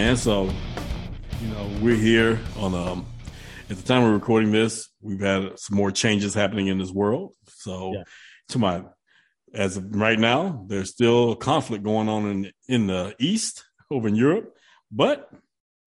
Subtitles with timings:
[0.00, 0.16] Man.
[0.16, 0.44] So,
[1.42, 3.06] you know, we're here on um
[3.68, 7.34] at the time we're recording this, we've had some more changes happening in this world.
[7.48, 8.04] So, yeah.
[8.48, 8.84] to my
[9.52, 14.14] as of right now, there's still conflict going on in in the east over in
[14.14, 14.56] Europe,
[14.90, 15.30] but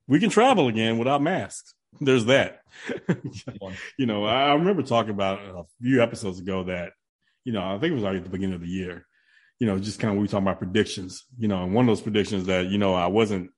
[0.08, 1.74] we can travel again without masks.
[2.00, 2.62] There's that.
[3.98, 6.92] you know, I remember talking about a few episodes ago that,
[7.46, 9.08] you know, I think it was already at the beginning of the year,
[9.58, 11.88] you know, just kind of we were talking about predictions, you know, and one of
[11.88, 13.50] those predictions that, you know, I wasn't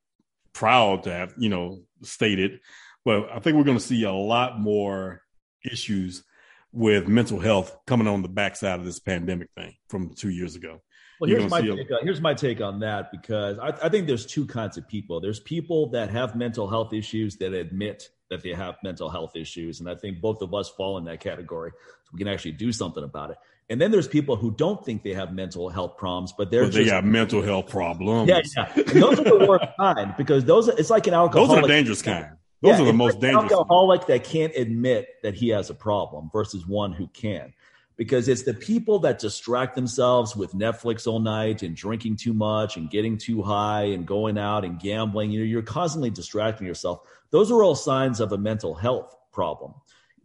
[0.56, 2.62] proud to have, you know, stated.
[3.04, 5.22] But I think we're going to see a lot more
[5.64, 6.24] issues
[6.72, 10.82] with mental health coming on the backside of this pandemic thing from two years ago.
[11.20, 14.26] Well, here's my, take on, here's my take on that because I, I think there's
[14.26, 15.22] two kinds of people.
[15.22, 19.80] There's people that have mental health issues that admit that they have mental health issues.
[19.80, 21.72] And I think both of us fall in that category.
[22.04, 23.38] So we can actually do something about it.
[23.70, 26.74] And then there's people who don't think they have mental health problems, but they're but
[26.74, 28.30] they got mental health problems.
[28.30, 28.72] Yeah, yeah.
[28.76, 31.50] And those are the worst kind because those are, it's like an alcoholic.
[31.50, 32.28] Those are the dangerous kind.
[32.62, 33.52] Those yeah, are the most like dangerous.
[33.52, 37.54] alcoholic that can't admit that he has a problem versus one who can.
[37.98, 42.76] Because it's the people that distract themselves with Netflix all night and drinking too much
[42.76, 45.32] and getting too high and going out and gambling.
[45.32, 47.08] You know, you're constantly distracting yourself.
[47.32, 49.74] Those are all signs of a mental health problem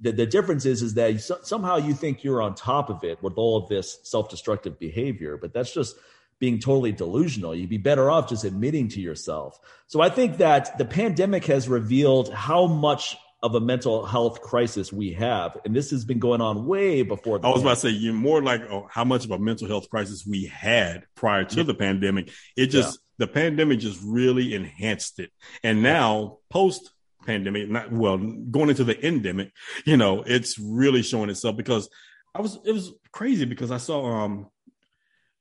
[0.00, 3.34] the, the difference is is that somehow you think you're on top of it with
[3.36, 5.96] all of this self-destructive behavior but that's just
[6.38, 10.76] being totally delusional you'd be better off just admitting to yourself so i think that
[10.78, 15.90] the pandemic has revealed how much of a mental health crisis we have and this
[15.90, 17.62] has been going on way before i was pandemic.
[17.62, 20.44] about to say you're more like oh, how much of a mental health crisis we
[20.46, 21.62] had prior to yeah.
[21.62, 23.26] the pandemic it just yeah.
[23.26, 25.30] the pandemic just really enhanced it
[25.62, 26.90] and now post
[27.24, 29.52] pandemic, not well, going into the endemic,
[29.84, 31.88] you know, it's really showing itself because
[32.34, 34.48] I was it was crazy because I saw um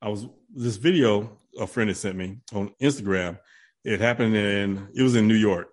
[0.02, 3.38] I was this video a friend had sent me on Instagram.
[3.84, 5.68] It happened in it was in New York.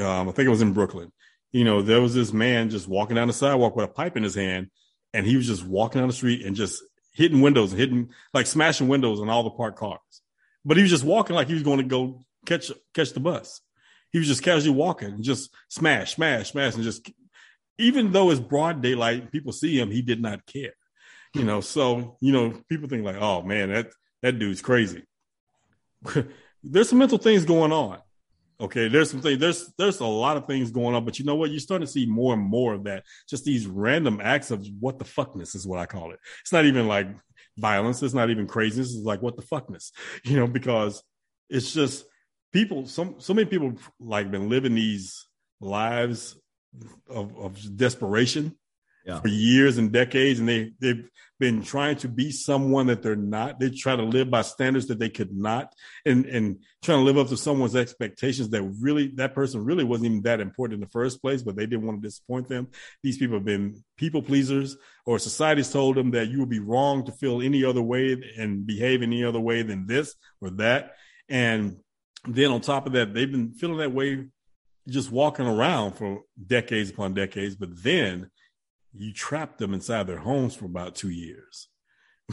[0.00, 1.12] Um, I think it was in Brooklyn.
[1.52, 4.22] You know, there was this man just walking down the sidewalk with a pipe in
[4.22, 4.68] his hand,
[5.14, 6.82] and he was just walking down the street and just
[7.12, 9.98] hitting windows, hitting like smashing windows on all the parked cars.
[10.64, 13.60] But he was just walking like he was going to go catch catch the bus
[14.12, 17.10] he was just casually walking, and just smash, smash, smash, and just
[17.78, 20.72] even though it's broad daylight, people see him, he did not care.
[21.34, 23.90] You know, so you know, people think like, oh man, that
[24.22, 25.04] that dude's crazy.
[26.62, 27.98] there's some mental things going on.
[28.60, 31.36] Okay, there's some things, there's there's a lot of things going on, but you know
[31.36, 31.50] what?
[31.50, 33.04] You're starting to see more and more of that.
[33.28, 36.18] Just these random acts of what the fuckness is what I call it.
[36.40, 37.08] It's not even like
[37.56, 39.92] violence, it's not even craziness, it's like what the fuckness,
[40.24, 41.02] you know, because
[41.48, 42.04] it's just
[42.52, 45.26] people, some so many people like been living these
[45.60, 46.36] lives
[47.08, 48.56] of, of desperation
[49.08, 49.20] yeah.
[49.20, 51.08] for years and decades, and they they've
[51.40, 53.58] been trying to be someone that they're not.
[53.58, 55.72] They try to live by standards that they could not,
[56.04, 60.06] and and trying to live up to someone's expectations that really that person really wasn't
[60.06, 62.68] even that important in the first place, but they didn't want to disappoint them.
[63.02, 64.76] These people have been people pleasers,
[65.06, 68.66] or society's told them that you would be wrong to feel any other way and
[68.66, 70.96] behave any other way than this or that,
[71.30, 71.78] and
[72.26, 74.26] then on top of that, they've been feeling that way
[74.88, 77.54] just walking around for decades upon decades.
[77.54, 78.30] But then
[78.94, 81.68] you trap them inside their homes for about two years.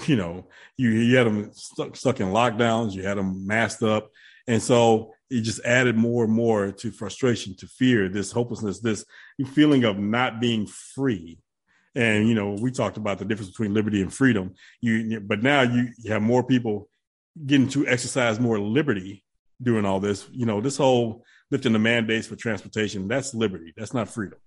[0.07, 4.11] You know, you, you had them stuck, stuck in lockdowns, you had them masked up.
[4.45, 9.05] And so it just added more and more to frustration, to fear, this hopelessness, this
[9.53, 11.39] feeling of not being free.
[11.95, 14.55] And, you know, we talked about the difference between liberty and freedom.
[14.81, 16.89] You, but now you have more people
[17.45, 19.23] getting to exercise more liberty
[19.61, 20.27] doing all this.
[20.31, 23.73] You know, this whole lifting the mandates for transportation, that's liberty.
[23.75, 24.39] That's not freedom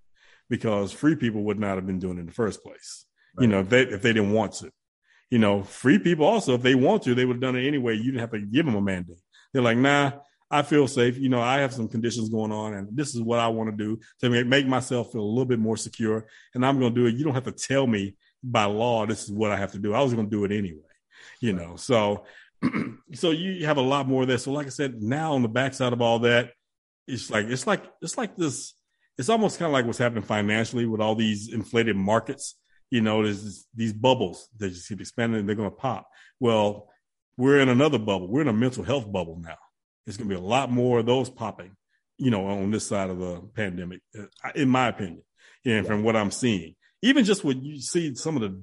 [0.49, 3.07] because free people would not have been doing it in the first place.
[3.37, 3.43] Right.
[3.43, 4.71] You know, if they, if they didn't want to,
[5.31, 7.97] you know, free people also, if they want to, they would have done it anyway.
[7.97, 9.21] You didn't have to give them a mandate.
[9.53, 10.13] They're like, nah,
[10.51, 11.19] I feel safe.
[11.19, 13.77] You know, I have some conditions going on and this is what I want to
[13.77, 16.27] do to make myself feel a little bit more secure.
[16.55, 17.15] And I'm going to do it.
[17.15, 19.93] You don't have to tell me by law, this is what I have to do.
[19.93, 20.81] I was going to do it anyway,
[21.41, 21.77] you know?
[21.77, 22.25] So
[23.15, 24.41] so you have a lot more of that.
[24.41, 26.53] So, like I said, now on the backside of all that,
[27.07, 28.75] it's like it's like it's like this.
[29.17, 32.55] It's almost kind of like what's happening financially with all these inflated markets.
[32.91, 35.41] You know, there's this, these bubbles that just keep expanding.
[35.41, 36.09] and They're going to pop.
[36.39, 36.89] Well,
[37.37, 38.29] we're in another bubble.
[38.29, 39.57] We're in a mental health bubble now.
[40.07, 41.73] It's going to be a lot more of those popping.
[42.17, 45.23] You know, on this side of the pandemic, uh, in my opinion,
[45.65, 48.61] and from what I'm seeing, even just what you see some of the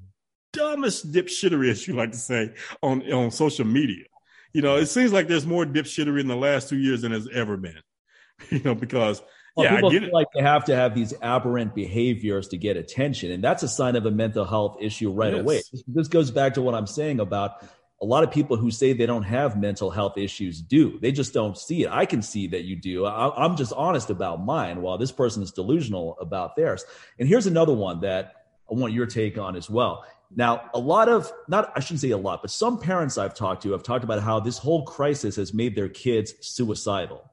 [0.56, 4.06] dumbest dipshittery, as you like to say, on on social media.
[4.54, 7.28] You know, it seems like there's more dipshittery in the last two years than there's
[7.30, 7.82] ever been.
[8.50, 9.22] You know, because
[9.56, 10.14] well, yeah, people feel it.
[10.14, 13.96] like they have to have these aberrant behaviors to get attention, and that's a sign
[13.96, 15.42] of a mental health issue right yes.
[15.42, 15.62] away.
[15.88, 17.64] This goes back to what I'm saying about
[18.02, 21.00] a lot of people who say they don't have mental health issues do.
[21.00, 21.90] They just don't see it.
[21.90, 23.06] I can see that you do.
[23.06, 26.84] I, am just honest about mine, while this person is delusional about theirs.
[27.18, 28.34] And here's another one that
[28.70, 30.06] I want your take on as well.
[30.36, 33.64] Now, a lot of, not, I shouldn't say a lot, but some parents I've talked
[33.64, 37.32] to have talked about how this whole crisis has made their kids suicidal.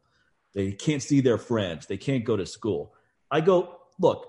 [0.55, 2.95] They can't see their friends, they can't go to school.
[3.31, 4.29] I go, look,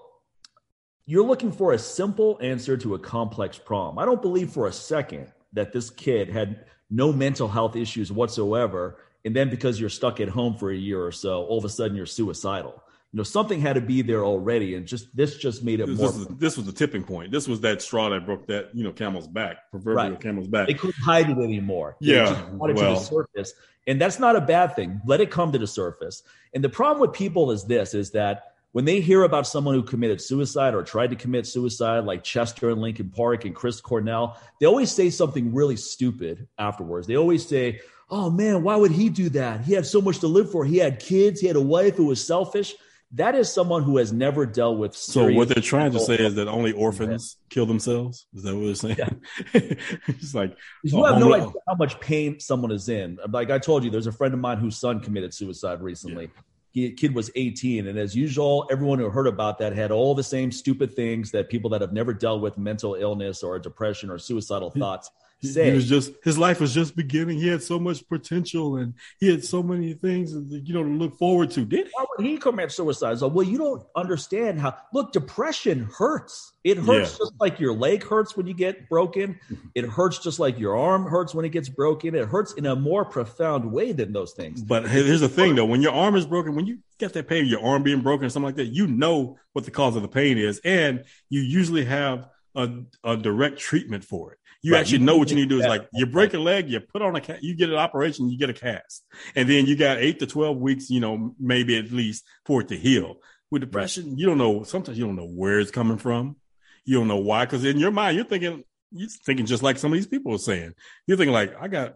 [1.05, 3.99] you're looking for a simple answer to a complex problem.
[3.99, 8.97] I don't believe for a second that this kid had no mental health issues whatsoever.
[9.25, 11.69] And then because you're stuck at home for a year or so, all of a
[11.69, 12.81] sudden you're suicidal
[13.13, 15.99] you know something had to be there already and just this just made it this,
[15.99, 17.31] more this, this, was the tipping point.
[17.31, 20.19] This was that straw that broke that you know camel's back proverbial right.
[20.19, 20.67] camel's back.
[20.67, 21.95] They couldn't hide it anymore.
[21.99, 22.95] Yeah just wanted well.
[22.95, 23.53] to the surface
[23.85, 25.01] and that's not a bad thing.
[25.05, 26.23] Let it come to the surface.
[26.53, 29.83] And the problem with people is this is that when they hear about someone who
[29.83, 34.39] committed suicide or tried to commit suicide like chester and Linkin Park and chris cornell
[34.59, 37.05] they always say something really stupid afterwards.
[37.05, 39.61] They always say oh man why would he do that?
[39.61, 40.65] He had so much to live for.
[40.65, 41.39] He had kids.
[41.39, 42.73] He had a wife who was selfish
[43.13, 44.95] that is someone who has never dealt with.
[44.95, 48.25] So what they're trying to say is that only orphans kill themselves.
[48.33, 48.95] Is that what they're saying?
[48.97, 49.09] Yeah.
[50.07, 53.19] it's like you have oh, no idea how much pain someone is in.
[53.29, 56.25] Like I told you, there's a friend of mine whose son committed suicide recently.
[56.25, 56.41] Yeah.
[56.71, 60.23] He, kid was 18, and as usual, everyone who heard about that had all the
[60.23, 64.17] same stupid things that people that have never dealt with mental illness or depression or
[64.17, 65.11] suicidal thoughts
[65.47, 65.69] say.
[65.69, 67.37] He was just his life was just beginning.
[67.37, 71.17] He had so much potential and he had so many things you know to look
[71.17, 71.65] forward to.
[71.65, 71.91] Did he?
[71.93, 73.19] Why would he commit suicide?
[73.19, 74.75] So, well, you don't understand how.
[74.93, 76.53] Look, depression hurts.
[76.63, 77.25] It hurts yeah.
[77.25, 79.39] just like your leg hurts when you get broken.
[79.51, 79.67] Mm-hmm.
[79.75, 82.15] It hurts just like your arm hurts when it gets broken.
[82.15, 84.61] It hurts in a more profound way than those things.
[84.61, 87.45] But here's the thing, though: when your arm is broken, when you get that pain,
[87.45, 90.07] your arm being broken or something like that, you know what the cause of the
[90.07, 92.69] pain is, and you usually have a,
[93.03, 94.39] a direct treatment for it.
[94.63, 94.79] You right.
[94.79, 97.01] actually know what you need to do is like you break a leg, you put
[97.01, 99.05] on a ca- you get an operation, you get a cast,
[99.35, 102.69] and then you got eight to twelve weeks, you know, maybe at least for it
[102.69, 103.17] to heal.
[103.51, 104.17] With depression, right.
[104.17, 104.63] you don't know.
[104.63, 106.37] Sometimes you don't know where it's coming from.
[106.85, 109.91] You don't know why, because in your mind you're thinking you're thinking just like some
[109.91, 110.73] of these people are saying.
[111.05, 111.95] You're thinking like, I got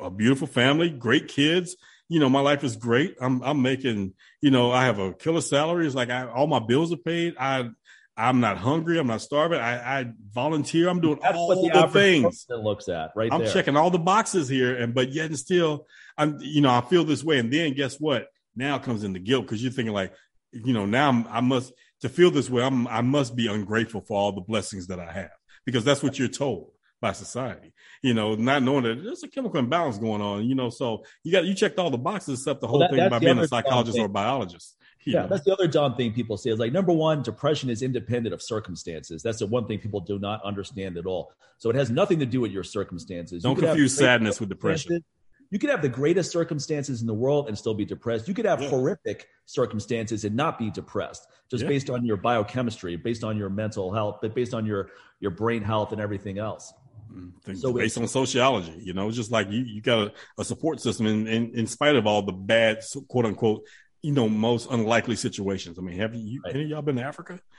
[0.00, 1.76] a beautiful family, great kids.
[2.08, 3.16] You know, my life is great.
[3.20, 5.86] I'm I'm making, you know, I have a killer salary.
[5.86, 7.34] It's like I, all my bills are paid.
[7.38, 7.70] I
[8.20, 8.98] I'm not hungry.
[8.98, 9.60] I'm not starving.
[9.60, 10.88] I, I volunteer.
[10.88, 12.46] I'm doing That's all the, the things.
[12.50, 13.32] looks at right.
[13.32, 13.52] I'm there.
[13.52, 15.86] checking all the boxes here, and but yet and still,
[16.18, 17.38] I'm you know I feel this way.
[17.38, 18.26] And then guess what?
[18.54, 20.12] Now comes in the guilt because you're thinking like,
[20.52, 21.72] you know, now I'm, I must
[22.02, 22.62] to feel this way.
[22.62, 25.30] I'm I must be ungrateful for all the blessings that I have
[25.64, 27.72] because that's what you're told by society.
[28.02, 30.44] You know, not knowing that there's a chemical imbalance going on.
[30.44, 32.96] You know, so you got you checked all the boxes except the whole well, that,
[32.96, 34.76] thing about being a psychologist or a biologist.
[35.04, 38.34] Yeah, that's the other dumb thing people say is like number one, depression is independent
[38.34, 39.22] of circumstances.
[39.22, 41.32] That's the one thing people do not understand at all.
[41.58, 43.42] So it has nothing to do with your circumstances.
[43.42, 45.02] Don't confuse sadness with depression.
[45.50, 48.28] You could have the greatest circumstances in the world and still be depressed.
[48.28, 48.68] You could have yeah.
[48.68, 51.68] horrific circumstances and not be depressed, just yeah.
[51.68, 55.62] based on your biochemistry, based on your mental health, but based on your your brain
[55.62, 56.72] health and everything else.
[57.12, 60.44] Mm, so based on sociology, you know, it's just like you, you got a, a
[60.44, 63.64] support system in, in, in spite of all the bad quote unquote
[64.02, 65.78] you know, most unlikely situations.
[65.78, 66.54] I mean, have you right.
[66.54, 67.40] any of y'all been to Africa?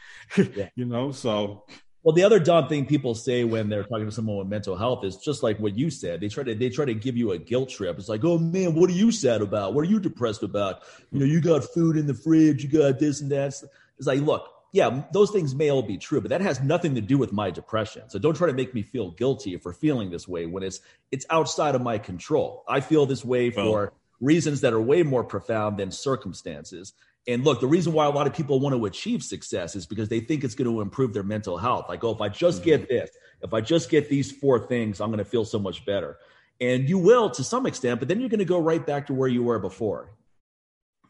[0.56, 0.70] Yeah.
[0.76, 1.66] you know, so
[2.04, 5.06] well, the other dumb thing people say when they're talking to someone with mental health
[5.06, 6.20] is just like what you said.
[6.20, 7.98] They try to they try to give you a guilt trip.
[8.00, 9.74] It's like, oh man, what are you sad about?
[9.74, 10.82] What are you depressed about?
[11.12, 13.48] You know, you got food in the fridge, you got this and that.
[13.48, 17.02] It's like, look, yeah, those things may all be true, but that has nothing to
[17.02, 18.10] do with my depression.
[18.10, 20.80] So don't try to make me feel guilty for feeling this way when it's
[21.12, 22.64] it's outside of my control.
[22.68, 26.94] I feel this way for reasons that are way more profound than circumstances.
[27.28, 30.10] And look, the reason why a lot of people want to achieve success is because
[30.10, 31.86] they think it's going to improve their mental health.
[31.90, 32.94] Like, oh, if I just get mm-hmm.
[32.94, 33.12] this,
[33.42, 36.18] if I just get these four things, I'm going to feel so much better.
[36.60, 39.13] And you will to some extent, but then you're going to go right back to
[39.13, 40.13] where you were before.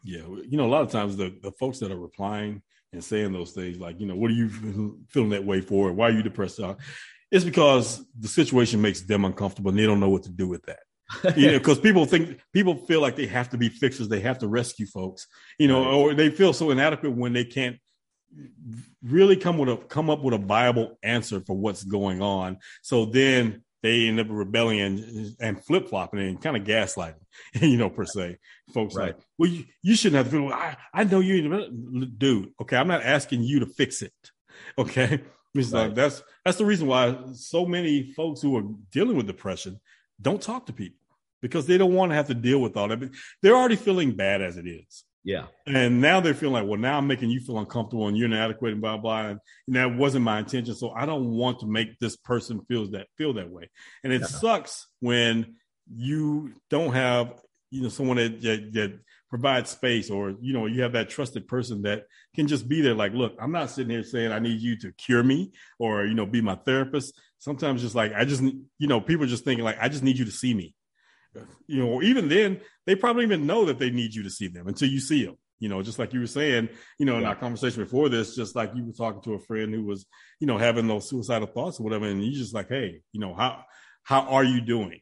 [0.02, 0.22] Yeah.
[0.22, 3.52] You know, a lot of times the, the folks that are replying and saying those
[3.52, 5.92] things, like, you know, what are you feeling that way for?
[5.92, 6.60] Why are you depressed?
[7.30, 10.64] It's because the situation makes them uncomfortable and they don't know what to do with
[10.66, 10.80] that
[11.36, 14.38] you know, because people think people feel like they have to be fixers, they have
[14.38, 15.26] to rescue folks,
[15.58, 15.94] you know, right.
[15.94, 17.76] or they feel so inadequate when they can't
[19.02, 22.58] really come with a come up with a viable answer for what's going on.
[22.82, 27.14] So then they end up rebelling and, and flip flopping and kind of gaslighting,
[27.54, 28.38] you know, per se.
[28.72, 29.06] Folks right.
[29.06, 30.52] like, well, you, you shouldn't have to feel.
[30.52, 32.52] I, I know you, dude.
[32.60, 34.12] Okay, I'm not asking you to fix it.
[34.76, 35.22] Okay,
[35.54, 35.72] right.
[35.72, 39.80] like, that's that's the reason why so many folks who are dealing with depression
[40.20, 41.01] don't talk to people
[41.42, 43.10] because they don't want to have to deal with all that.
[43.42, 45.04] They're already feeling bad as it is.
[45.24, 45.46] Yeah.
[45.66, 48.72] And now they're feeling like, well, now I'm making you feel uncomfortable and you're inadequate
[48.72, 49.26] and blah blah.
[49.26, 50.74] And, and that wasn't my intention.
[50.74, 53.70] So I don't want to make this person feel that feel that way.
[54.02, 54.26] And it yeah.
[54.26, 55.56] sucks when
[55.94, 57.34] you don't have
[57.70, 58.98] you know someone that, that, that
[59.30, 62.04] provides space or you know you have that trusted person that
[62.36, 64.92] can just be there like look i'm not sitting here saying i need you to
[64.92, 69.00] cure me or you know be my therapist sometimes just like i just you know
[69.00, 70.74] people just thinking like i just need you to see me
[71.66, 74.68] you know even then they probably even know that they need you to see them
[74.68, 77.36] until you see them you know just like you were saying you know in our
[77.36, 80.06] conversation before this just like you were talking to a friend who was
[80.40, 83.34] you know having those suicidal thoughts or whatever and you just like hey you know
[83.34, 83.62] how
[84.02, 85.00] how are you doing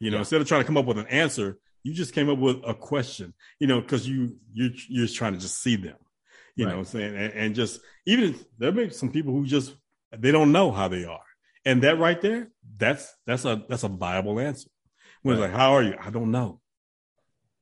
[0.00, 0.20] you know yeah.
[0.20, 2.74] instead of trying to come up with an answer you just came up with a
[2.74, 5.96] question, you know, because you you you're just trying to just see them,
[6.54, 6.72] you right.
[6.72, 9.74] know, what I'm saying, and, and just even there may be some people who just
[10.16, 11.24] they don't know how they are,
[11.64, 14.68] and that right there, that's that's a that's a viable answer.
[15.22, 15.94] When it's like, how are you?
[16.00, 16.60] I don't know.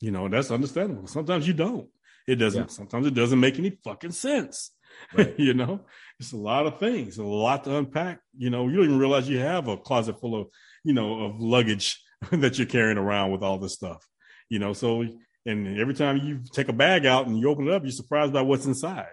[0.00, 1.06] You know, that's understandable.
[1.06, 1.88] Sometimes you don't.
[2.26, 2.60] It doesn't.
[2.60, 2.66] Yeah.
[2.68, 4.72] Sometimes it doesn't make any fucking sense.
[5.16, 5.34] Right.
[5.38, 5.80] you know,
[6.20, 8.20] it's a lot of things, a lot to unpack.
[8.36, 10.48] You know, you don't even realize you have a closet full of,
[10.84, 14.06] you know, of luggage that you're carrying around with all this stuff.
[14.48, 15.04] You know, so
[15.46, 18.32] and every time you take a bag out and you open it up, you're surprised
[18.32, 19.06] by what's inside.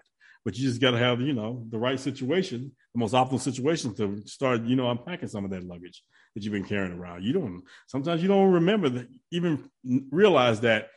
[0.46, 3.96] But you just got to have, you know, the right situation, the most optimal situation
[3.96, 6.04] to start, you know, unpacking some of that luggage
[6.36, 7.24] that you've been carrying around.
[7.24, 9.70] You don't sometimes you don't remember that, even
[10.12, 10.90] realize that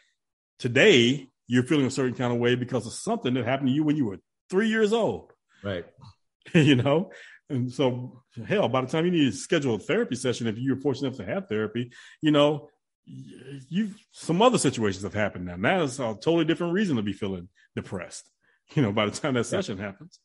[0.59, 3.85] today you're feeling a certain kind of way because of something that happened to you
[3.85, 4.19] when you were
[4.51, 5.33] three years old.
[5.63, 5.85] Right.
[6.53, 7.11] you know,
[7.49, 10.77] and so, hell, by the time you need to schedule a therapy session, if you're
[10.77, 12.69] fortunate enough to have therapy, you know,
[13.05, 15.57] you've some other situations have happened now.
[15.57, 18.29] Now it's a totally different reason to be feeling depressed.
[18.75, 20.19] You know, by the time that session happens.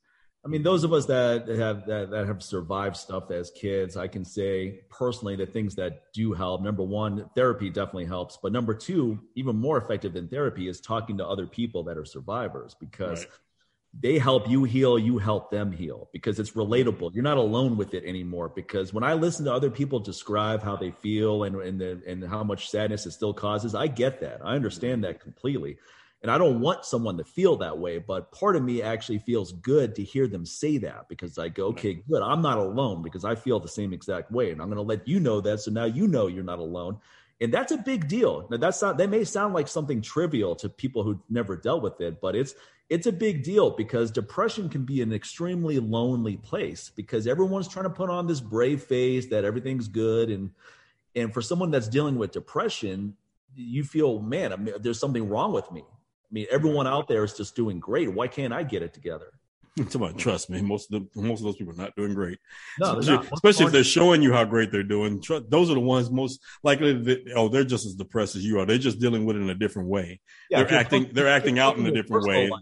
[0.44, 4.08] I mean, those of us that have that, that have survived stuff as kids, I
[4.08, 6.64] can say personally the things that do help.
[6.64, 8.40] Number one, therapy definitely helps.
[8.42, 12.06] But number two, even more effective than therapy is talking to other people that are
[12.06, 13.30] survivors because right
[14.00, 17.14] they help you heal, you help them heal because it's relatable.
[17.14, 18.50] You're not alone with it anymore.
[18.50, 22.24] Because when I listen to other people describe how they feel and and, the, and
[22.24, 24.40] how much sadness it still causes, I get that.
[24.44, 25.78] I understand that completely.
[26.22, 29.54] And I don't want someone to feel that way, but part of me actually feels
[29.54, 32.22] good to hear them say that because I go, okay, good.
[32.22, 34.52] I'm not alone because I feel the same exact way.
[34.52, 35.62] And I'm going to let you know that.
[35.62, 37.00] So now you know you're not alone.
[37.40, 38.48] And that's a big deal.
[38.52, 42.00] Now that's not, that may sound like something trivial to people who never dealt with
[42.02, 42.54] it, but it's,
[42.92, 47.86] it's a big deal because depression can be an extremely lonely place because everyone's trying
[47.86, 50.52] to put on this brave face that everything's good and
[51.16, 53.16] and for someone that's dealing with depression
[53.56, 55.86] you feel man I mean, there's something wrong with me
[56.32, 59.32] i mean everyone out there is just doing great why can't i get it together
[59.90, 62.38] Somebody, trust me, most of the most of those people are not doing great.
[62.78, 65.24] No, especially, especially if they're showing you how great they're doing.
[65.48, 66.92] Those are the ones most likely.
[67.02, 68.66] That, oh, they're just as depressed as you are.
[68.66, 70.20] They're just dealing with it in a different way.
[70.50, 71.10] Yeah, they're acting.
[71.14, 72.50] They're acting out in a different way.
[72.50, 72.60] Life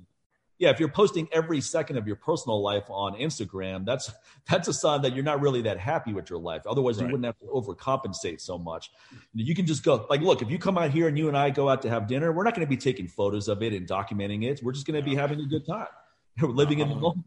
[0.60, 4.12] yeah, if you're posting every second of your personal life on Instagram, that's
[4.50, 6.68] that's a sign that you're not really that happy with your life.
[6.68, 7.06] Otherwise, right.
[7.06, 8.92] you wouldn't have to overcompensate so much.
[9.34, 11.50] You can just go like, look, if you come out here and you and I
[11.50, 13.88] go out to have dinner, we're not going to be taking photos of it and
[13.88, 14.62] documenting it.
[14.62, 15.88] We're just going to be having a good time.
[16.41, 17.01] We're living in the uh-huh.
[17.01, 17.25] moment.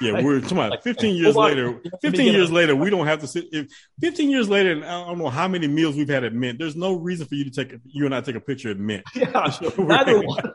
[0.00, 0.24] Yeah, right?
[0.24, 1.80] we're talking about 15 years later.
[2.00, 3.46] 15 years later, we don't have to sit.
[3.52, 3.68] If
[4.00, 6.58] 15 years later, and I don't know how many meals we've had at Mint.
[6.58, 9.04] There's no reason for you to take you and I take a picture at Mint.
[9.14, 9.30] Yeah,
[9.78, 10.52] neither one,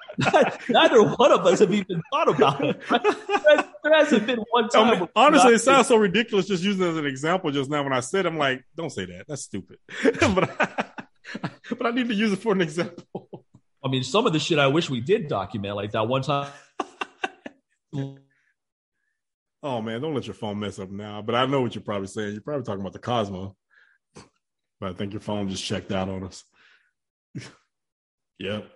[0.70, 2.82] neither one of us have even thought about it.
[2.90, 4.88] There hasn't been one time.
[4.88, 7.84] I mean, honestly, it sounds so ridiculous just using it as an example just now.
[7.84, 9.26] When I said, I'm like, don't say that.
[9.28, 9.78] That's stupid.
[10.04, 10.86] but I,
[11.70, 13.46] but I need to use it for an example.
[13.84, 16.52] I mean, some of the shit I wish we did document, like that one time
[17.94, 21.22] Oh man, don't let your phone mess up now.
[21.22, 22.34] But I know what you're probably saying.
[22.34, 23.56] You're probably talking about the Cosmo.
[24.80, 26.44] But I think your phone just checked out on us.
[28.40, 28.70] yep.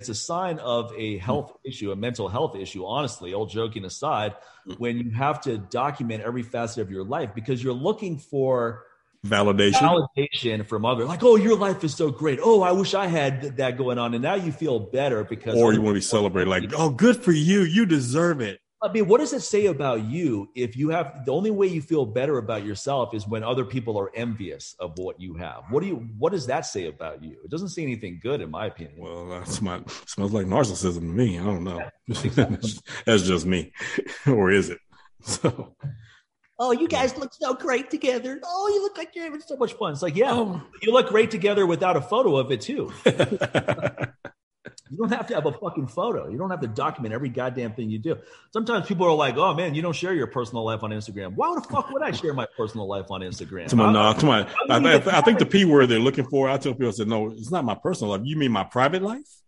[0.00, 4.34] It's a sign of a health issue, a mental health issue, honestly, all joking aside,
[4.66, 4.72] hmm.
[4.74, 8.84] when you have to document every facet of your life because you're looking for
[9.26, 10.06] validation?
[10.16, 12.38] Validation from others like oh your life is so great.
[12.42, 14.14] Oh i wish i had that going on.
[14.14, 17.16] And now you feel better because or you want to be celebrated like oh good
[17.16, 17.62] for you.
[17.62, 18.60] You deserve it.
[18.82, 21.80] I mean what does it say about you if you have the only way you
[21.80, 25.62] feel better about yourself is when other people are envious of what you have?
[25.70, 27.36] What do you what does that say about you?
[27.44, 28.98] It doesn't say anything good in my opinion.
[28.98, 31.38] Well uh, that's my smells like narcissism to me.
[31.38, 31.88] I don't know.
[33.06, 33.72] That's just me.
[34.26, 34.78] Or is it?
[35.22, 35.76] So
[36.64, 38.40] Oh, you guys look so great together.
[38.44, 39.94] Oh, you look like you're having so much fun.
[39.94, 40.62] It's like, yeah, oh.
[40.80, 42.92] you look great together without a photo of it too.
[44.90, 46.28] You don't have to have a fucking photo.
[46.28, 48.18] You don't have to document every goddamn thing you do.
[48.52, 51.54] Sometimes people are like, "Oh man, you don't share your personal life on Instagram." Why
[51.54, 53.70] the fuck would I share my personal life on Instagram?
[53.70, 54.46] Come on, no, come on.
[54.68, 56.46] I, I, I, think the p word they're looking for.
[56.46, 58.20] I tell people, I said, "No, it's not my personal life.
[58.24, 59.40] You mean my private life?"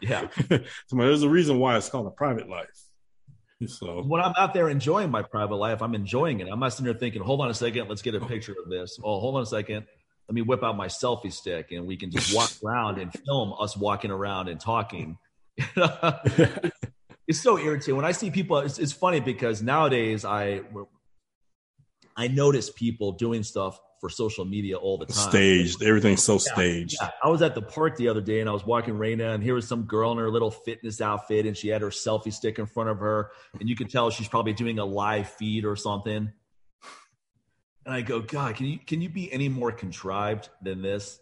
[0.00, 0.28] Yeah.
[0.48, 0.60] so
[0.92, 2.83] there's a reason why it's called a private life.
[3.66, 6.48] So when I'm out there enjoying my private life, I'm enjoying it.
[6.50, 8.26] I'm not sitting there thinking, "Hold on a second, let's get a oh.
[8.26, 9.86] picture of this." Oh, hold on a second
[10.28, 13.54] let me whip out my selfie stick and we can just walk around and film
[13.58, 15.18] us walking around and talking.
[15.58, 18.58] it's so irritating when I see people.
[18.58, 20.62] It's, it's funny because nowadays I
[22.16, 25.30] I notice people doing stuff for social media all the time.
[25.30, 26.96] Staged, everything's so yeah, staged.
[27.00, 27.08] Yeah.
[27.22, 29.54] I was at the park the other day and I was walking Raina, and here
[29.54, 32.66] was some girl in her little fitness outfit, and she had her selfie stick in
[32.66, 36.30] front of her, and you could tell she's probably doing a live feed or something.
[37.86, 41.18] And I go, God, can you can you be any more contrived than this?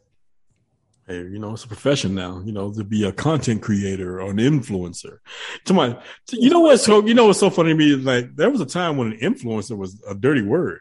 [1.06, 4.30] Hey, you know, it's a profession now, you know, to be a content creator or
[4.30, 5.18] an influencer.
[5.66, 5.96] To my,
[6.32, 7.94] you know what's so, you know what's so funny to me?
[7.94, 10.80] Like there was a time when an influencer was a dirty word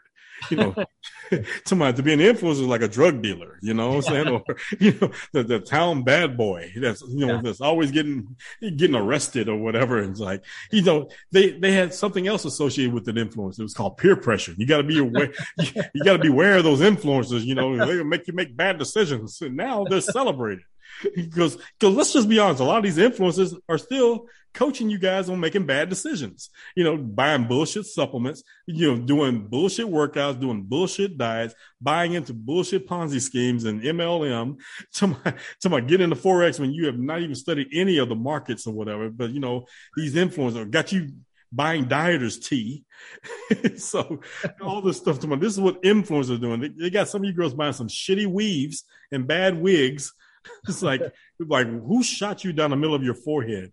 [0.50, 0.74] you know,
[1.30, 4.28] to to be an influencer like a drug dealer, you know what I'm saying?
[4.28, 4.42] Or
[4.80, 7.40] you know, the, the town bad boy that's you know, yeah.
[7.42, 9.98] that's always getting getting arrested or whatever.
[9.98, 13.58] And it's like, you know, they they had something else associated with an influence.
[13.58, 14.54] It was called peer pressure.
[14.56, 18.02] You gotta be aware you, you gotta be aware of those influencers, you know, they
[18.02, 19.40] make you make bad decisions.
[19.40, 20.64] And now they're celebrated.
[21.14, 24.98] because because let's just be honest, a lot of these influencers are still coaching you
[24.98, 26.50] guys on making bad decisions.
[26.76, 32.34] You know, buying bullshit supplements, you know, doing bullshit workouts, doing bullshit diets, buying into
[32.34, 34.58] bullshit Ponzi schemes and MLM.
[34.94, 38.08] To my to my get into forex when you have not even studied any of
[38.08, 39.10] the markets or whatever.
[39.10, 41.12] But you know, these influencers got you
[41.50, 42.84] buying dieters tea.
[43.76, 44.20] so
[44.60, 46.60] all this stuff to my this is what influencers are doing.
[46.60, 50.12] They, they got some of you girls buying some shitty weaves and bad wigs
[50.68, 51.02] it's like
[51.38, 53.72] like who shot you down the middle of your forehead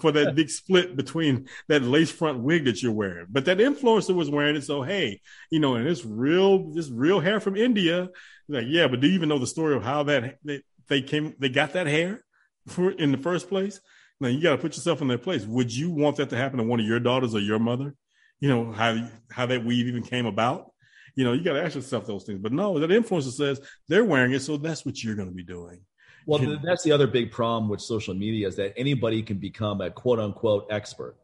[0.00, 3.26] for that big split between that lace front wig that you're wearing.
[3.30, 5.20] But that influencer was wearing it, so hey,
[5.50, 8.08] you know, and it's real, this real hair from India.
[8.48, 11.34] Like, yeah, but do you even know the story of how that they, they came,
[11.38, 12.24] they got that hair
[12.66, 13.80] for in the first place?
[14.20, 15.44] Now you got to put yourself in their place.
[15.44, 17.94] Would you want that to happen to one of your daughters or your mother?
[18.40, 20.70] You know how how that weave even came about.
[21.14, 22.40] You know, you got to ask yourself those things.
[22.40, 25.42] But no, that influencer says they're wearing it, so that's what you're going to be
[25.42, 25.80] doing.
[26.26, 29.90] Well, that's the other big problem with social media is that anybody can become a
[29.90, 31.16] quote unquote expert.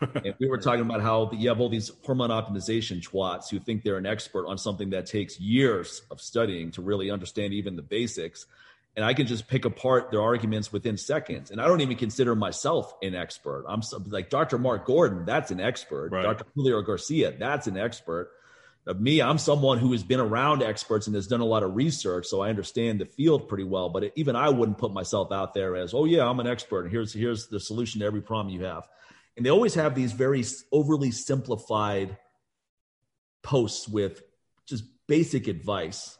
[0.00, 3.82] and we were talking about how you have all these hormone optimization twats who think
[3.82, 7.82] they're an expert on something that takes years of studying to really understand even the
[7.82, 8.46] basics.
[8.96, 11.50] And I can just pick apart their arguments within seconds.
[11.50, 13.64] And I don't even consider myself an expert.
[13.68, 14.58] I'm like Dr.
[14.58, 16.10] Mark Gordon, that's an expert.
[16.10, 16.22] Right.
[16.22, 16.46] Dr.
[16.54, 18.30] Julio Garcia, that's an expert
[18.94, 22.26] me, I'm someone who has been around experts and has done a lot of research,
[22.26, 23.90] so I understand the field pretty well.
[23.90, 26.82] But even I wouldn't put myself out there as, "Oh yeah, I'm an expert.
[26.82, 28.88] And here's here's the solution to every problem you have."
[29.36, 32.16] And they always have these very overly simplified
[33.42, 34.22] posts with
[34.66, 36.18] just basic advice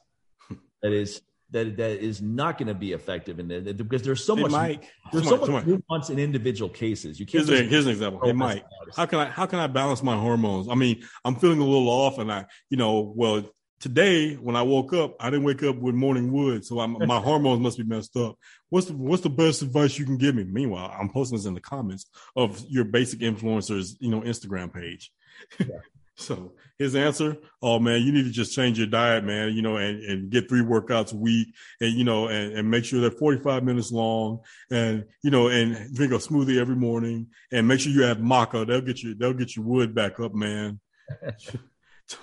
[0.83, 1.20] that is
[1.53, 4.91] that that is not going to be effective in it because there's so much Mike,
[5.13, 7.19] there's so much nuance in individual cases.
[7.19, 7.47] You can't.
[7.47, 8.21] Here's, here's an example.
[8.23, 8.65] Hey Mike,
[8.97, 10.69] how can I how can I balance my hormones?
[10.69, 13.45] I mean, I'm feeling a little off, and I you know well
[13.81, 17.19] today when I woke up, I didn't wake up with morning wood, so I'm, my
[17.21, 18.37] hormones must be messed up.
[18.69, 20.45] What's the what's the best advice you can give me?
[20.45, 25.11] Meanwhile, I'm posting this in the comments of your basic influencers, you know, Instagram page.
[25.59, 25.67] Yeah.
[26.20, 29.76] So his answer, oh man, you need to just change your diet, man, you know,
[29.76, 31.48] and, and get three workouts a week
[31.80, 35.94] and, you know, and, and make sure they're 45 minutes long and, you know, and
[35.94, 38.66] drink a smoothie every morning and make sure you add maca.
[38.66, 40.78] They'll get you, they'll get your wood back up, man.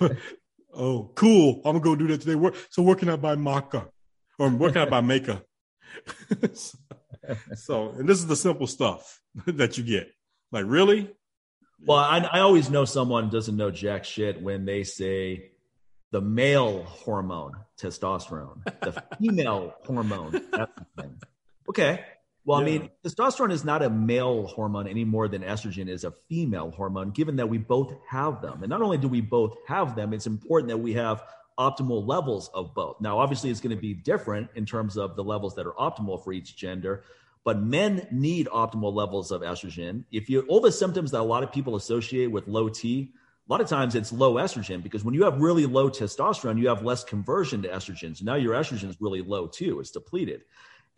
[0.74, 1.56] oh, cool.
[1.64, 2.58] I'm gonna go do that today.
[2.70, 3.88] So where can I buy maca
[4.38, 5.42] or where can I buy maca?
[7.54, 10.08] so, and this is the simple stuff that you get.
[10.52, 11.10] Like, really?
[11.84, 15.52] Well, I, I always know someone doesn't know jack shit when they say
[16.10, 20.40] the male hormone, testosterone, the female hormone.
[21.68, 22.04] Okay.
[22.44, 22.66] Well, yeah.
[22.66, 26.70] I mean, testosterone is not a male hormone any more than estrogen is a female
[26.70, 28.62] hormone, given that we both have them.
[28.62, 31.22] And not only do we both have them, it's important that we have
[31.58, 33.00] optimal levels of both.
[33.00, 36.22] Now, obviously, it's going to be different in terms of the levels that are optimal
[36.24, 37.04] for each gender,
[37.44, 40.04] but men need optimal levels of estrogen.
[40.10, 43.12] If you all the symptoms that a lot of people associate with low T,
[43.48, 46.68] a lot of times it's low estrogen because when you have really low testosterone, you
[46.68, 48.16] have less conversion to estrogen.
[48.16, 49.80] So now your estrogen is really low too.
[49.80, 50.42] It's depleted.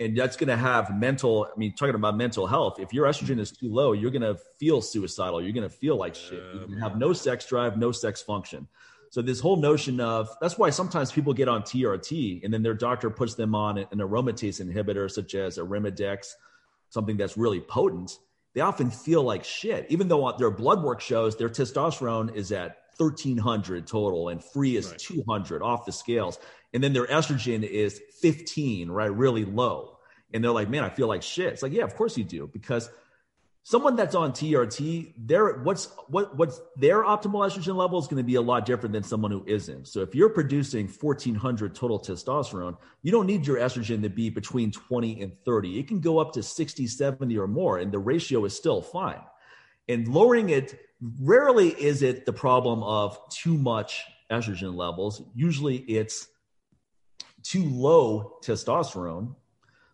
[0.01, 3.39] And that's going to have mental, I mean, talking about mental health, if your estrogen
[3.39, 5.43] is too low, you're going to feel suicidal.
[5.43, 6.43] You're going to feel like shit.
[6.55, 8.67] You oh, have no sex drive, no sex function.
[9.11, 12.75] So this whole notion of that's why sometimes people get on TRT and then their
[12.75, 16.29] doctor puts them on an aromatase inhibitor such as Arimidex
[16.91, 18.19] something that's really potent,
[18.55, 19.87] they often feel like shit.
[19.91, 24.91] Even though their blood work shows their testosterone is at 1300 total and free is
[24.91, 24.99] right.
[24.99, 26.39] 200 off the scales.
[26.73, 29.13] And then their estrogen is 15, right?
[29.13, 29.99] Really low.
[30.33, 31.53] And they're like, man, I feel like shit.
[31.53, 32.49] It's like, yeah, of course you do.
[32.53, 32.91] Because
[33.63, 38.27] someone that's on TRT, their what's what what's their optimal estrogen level is going to
[38.27, 39.89] be a lot different than someone who isn't.
[39.89, 44.71] So if you're producing 1400 total testosterone, you don't need your estrogen to be between
[44.71, 45.79] 20 and 30.
[45.79, 49.21] It can go up to 60, 70 or more and the ratio is still fine.
[49.89, 50.79] And lowering it
[51.21, 55.23] rarely is it the problem of too much estrogen levels.
[55.35, 56.29] Usually it's
[57.43, 59.35] too low testosterone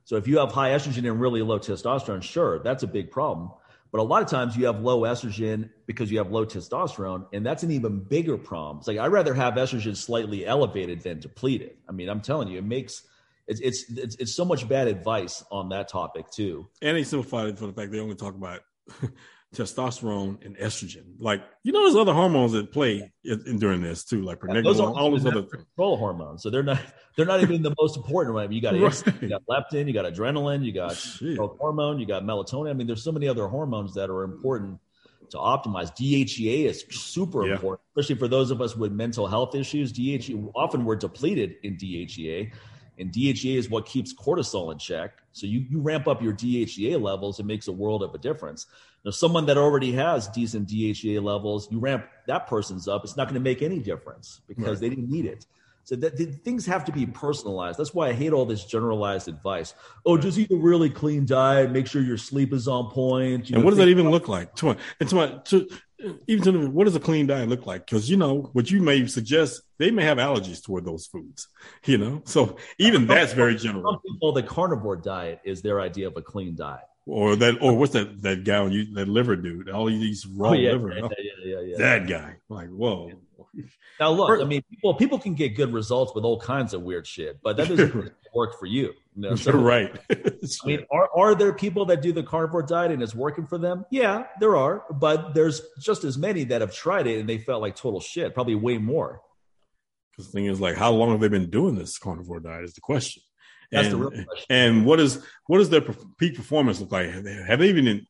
[0.07, 3.51] so if you have high estrogen and really low testosterone, sure, that's a big problem.
[3.91, 7.45] But a lot of times you have low estrogen because you have low testosterone, and
[7.45, 8.79] that's an even bigger problem.
[8.79, 11.79] It's like I'd rather have estrogen slightly elevated than depleted.
[11.89, 13.03] I mean, I'm telling you, it makes
[13.49, 16.69] it's it's it's, it's so much bad advice on that topic too.
[16.81, 18.61] And they simplified it for the fact they only talk about
[19.55, 21.05] testosterone and estrogen.
[21.19, 24.65] Like you know, there's other hormones that play in, in during this too, like pregnenolone,
[24.65, 26.43] those are all those other control hormones.
[26.43, 26.81] So they're not
[27.17, 28.51] they're not even the most important one.
[28.53, 29.23] You got right.
[29.23, 30.97] you got leptin, you got adrenaline, you got
[31.37, 32.71] growth hormone, you got melatonin.
[32.71, 34.79] I mean, there's so many other hormones that are important
[35.31, 35.91] to optimize.
[35.97, 37.55] DHEA is super yeah.
[37.55, 39.93] important, especially for those of us with mental health issues.
[39.93, 42.53] DHEA often we're depleted in DHEA.
[42.99, 45.19] And DHEA is what keeps cortisol in check.
[45.33, 48.67] So you, you ramp up your DHEA levels, it makes a world of a difference.
[49.07, 53.29] Now, someone that already has decent DHEA levels, you ramp that person's up, it's not
[53.29, 54.81] going to make any difference because right.
[54.81, 55.47] they didn't need it.
[55.85, 57.79] So that, the, things have to be personalized.
[57.79, 59.75] That's why I hate all this generalized advice.
[60.05, 61.71] Oh, just eat a really clean diet.
[61.71, 63.47] Make sure your sleep is on point.
[63.47, 64.53] and know, what does that even look like?
[64.57, 65.69] To, and to, to,
[66.27, 67.87] even to what does a clean diet look like?
[67.87, 71.47] Because you know what you may suggest, they may have allergies toward those foods.
[71.85, 73.93] You know, so even that's very general.
[73.93, 77.75] Some people, the carnivore diet is their idea of a clean diet or that, or
[77.75, 79.71] what's that that guy you that liver dude?
[79.71, 80.93] All these raw oh, yeah, liver.
[80.93, 81.09] Yeah,
[81.45, 83.13] yeah, yeah, That guy, like, whoa.
[83.99, 87.07] Now look, I mean, people people can get good results with all kinds of weird
[87.07, 88.93] shit, but that doesn't work for you.
[89.15, 89.35] you know?
[89.37, 89.99] so, right.
[90.11, 93.57] I mean, are are there people that do the carnivore diet and it's working for
[93.57, 93.87] them?
[93.91, 97.63] Yeah, there are, but there's just as many that have tried it and they felt
[97.63, 98.35] like total shit.
[98.35, 99.23] Probably way more.
[100.13, 102.65] Because the thing is, like, how long have they been doing this carnivore diet?
[102.65, 103.23] Is the question.
[103.73, 104.47] That's and, the real question.
[104.51, 105.83] And what is what does their
[106.19, 107.11] peak performance look like?
[107.11, 108.07] Have they even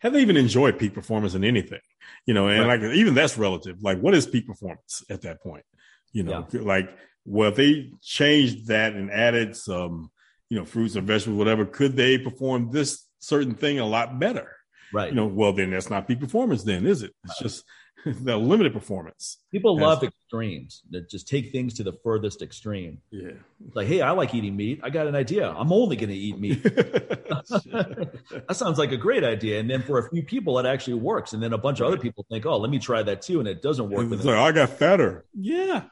[0.00, 1.80] have they even enjoyed peak performance in anything?
[2.26, 2.80] You know, and right.
[2.80, 3.82] like even that's relative.
[3.82, 5.64] Like, what is peak performance at that point?
[6.12, 6.60] You know, yeah.
[6.62, 6.90] like
[7.28, 10.10] well, if they changed that and added some,
[10.48, 14.56] you know, fruits or vegetables, whatever, could they perform this certain thing a lot better?
[14.94, 15.10] Right.
[15.10, 17.12] You know, well, then that's not peak performance, then, is it?
[17.24, 17.44] It's right.
[17.44, 17.64] just
[18.06, 19.38] the limited performance.
[19.50, 22.98] People That's, love extremes that just take things to the furthest extreme.
[23.10, 23.32] Yeah.
[23.74, 24.80] like, hey, I like eating meat.
[24.82, 25.50] I got an idea.
[25.50, 26.62] I'm only going to eat meat.
[26.62, 29.58] that sounds like a great idea.
[29.60, 31.32] And then for a few people, it actually works.
[31.32, 33.40] And then a bunch of other people think, oh, let me try that too.
[33.40, 34.10] And it doesn't work.
[34.12, 35.24] It's like, I got fatter.
[35.34, 35.84] Yeah.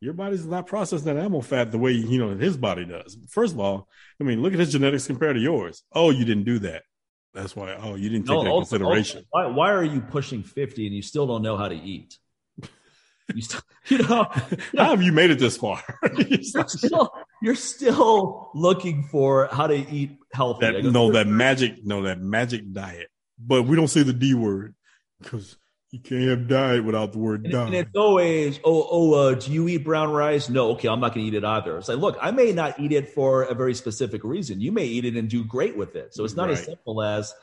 [0.00, 3.16] Your body's not processing that animal fat the way, you know, his body does.
[3.28, 3.88] First of all,
[4.20, 5.84] I mean, look at his genetics compared to yours.
[5.92, 6.82] Oh, you didn't do that.
[7.34, 7.74] That's why.
[7.74, 9.24] Oh, you didn't take no, that also, consideration.
[9.32, 12.18] Also, why, why are you pushing fifty and you still don't know how to eat?
[13.34, 14.28] You, still, you know,
[14.76, 15.82] how have you made it this far?
[16.28, 20.66] you're, still, you're still looking for how to eat healthy.
[20.66, 23.08] That, no, that magic, no, that magic diet.
[23.38, 24.74] But we don't say the D word
[25.20, 25.56] because
[25.92, 27.66] you can't have diet without the word and, diet.
[27.66, 30.48] And it's always, oh, oh, uh, do you eat brown rice?
[30.48, 31.76] No, okay, I'm not going to eat it either.
[31.76, 34.62] It's like, look, I may not eat it for a very specific reason.
[34.62, 36.14] You may eat it and do great with it.
[36.14, 36.56] So it's not right.
[36.56, 37.34] as simple as,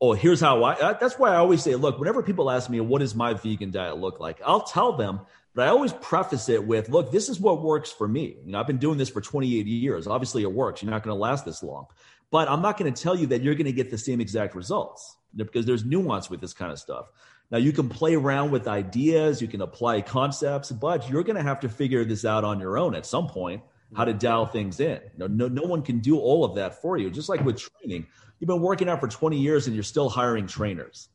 [0.00, 0.94] oh, here's how I.
[0.94, 3.98] That's why I always say, look, whenever people ask me, what does my vegan diet
[3.98, 4.40] look like?
[4.42, 5.20] I'll tell them,
[5.54, 8.38] but I always preface it with, look, this is what works for me.
[8.42, 10.06] You know, I've been doing this for 28 years.
[10.06, 10.82] Obviously, it works.
[10.82, 11.84] You're not going to last this long,
[12.30, 14.54] but I'm not going to tell you that you're going to get the same exact
[14.54, 17.10] results because there's nuance with this kind of stuff.
[17.50, 21.42] Now, you can play around with ideas, you can apply concepts, but you're going to
[21.42, 23.62] have to figure this out on your own at some point
[23.96, 25.00] how to dial things in.
[25.16, 27.10] No, no, no one can do all of that for you.
[27.10, 28.06] Just like with training,
[28.38, 31.08] you've been working out for 20 years and you're still hiring trainers.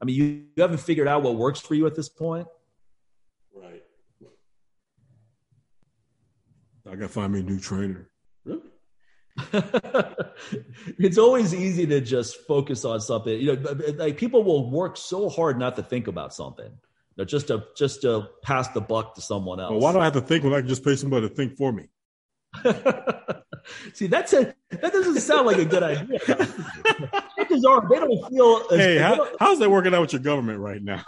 [0.00, 0.24] I mean, you,
[0.54, 2.46] you haven't figured out what works for you at this point.
[3.54, 3.82] Right.
[6.86, 8.08] I got to find me a new trainer.
[10.98, 13.38] It's always easy to just focus on something.
[13.38, 16.66] You know, like people will work so hard not to think about something.
[16.66, 19.70] You know, just to just to pass the buck to someone else.
[19.70, 21.56] Well, why do I have to think when I can just pay somebody to think
[21.56, 21.88] for me?
[23.94, 26.18] See, that's a that doesn't sound like a good idea.
[27.38, 28.68] chances are they don't feel.
[28.68, 31.02] Hey, how, how's that working out with your government right now?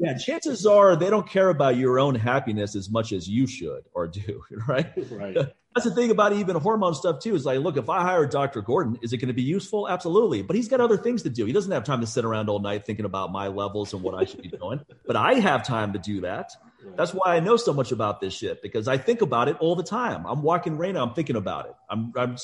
[0.00, 3.82] yeah, chances are they don't care about your own happiness as much as you should
[3.92, 4.42] or do.
[4.66, 4.92] Right.
[5.10, 5.36] Right.
[5.78, 7.36] That's the thing about even hormone stuff too.
[7.36, 8.62] Is like, look, if I hire Dr.
[8.62, 9.88] Gordon, is it going to be useful?
[9.88, 10.42] Absolutely.
[10.42, 11.44] But he's got other things to do.
[11.44, 14.16] He doesn't have time to sit around all night thinking about my levels and what
[14.16, 14.80] I should be doing.
[15.06, 16.52] But I have time to do that.
[16.96, 19.74] That's why I know so much about this shit because I think about it all
[19.74, 20.26] the time.
[20.26, 21.02] I'm walking right now.
[21.02, 21.74] I'm thinking about it.
[21.88, 22.36] I'm, I'm,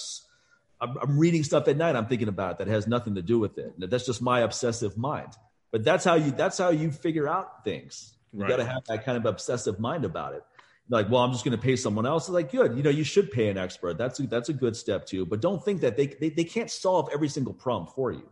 [0.80, 1.94] I'm reading stuff at night.
[1.94, 3.74] I'm thinking about it that has nothing to do with it.
[3.76, 5.34] That's just my obsessive mind.
[5.72, 8.14] But that's how you, that's how you figure out things.
[8.32, 8.48] You right.
[8.48, 10.44] got to have that kind of obsessive mind about it
[10.88, 12.24] like, well, I'm just going to pay someone else.
[12.24, 12.76] It's like, good.
[12.76, 13.96] You know, you should pay an expert.
[13.96, 15.24] That's a, that's a good step too.
[15.24, 18.28] But don't think that they, they, they can't solve every single problem for you.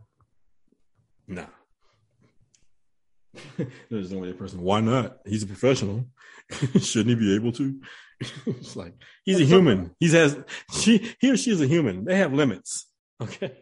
[1.27, 1.47] No.
[3.91, 4.61] There's no way a person.
[4.61, 5.19] Why not?
[5.25, 6.07] He's a professional.
[6.79, 7.81] Shouldn't he be able to?
[8.47, 9.95] it's like he's a human.
[9.99, 10.39] He has
[10.73, 12.05] she he or she is a human.
[12.05, 12.87] They have limits.
[13.21, 13.53] Okay.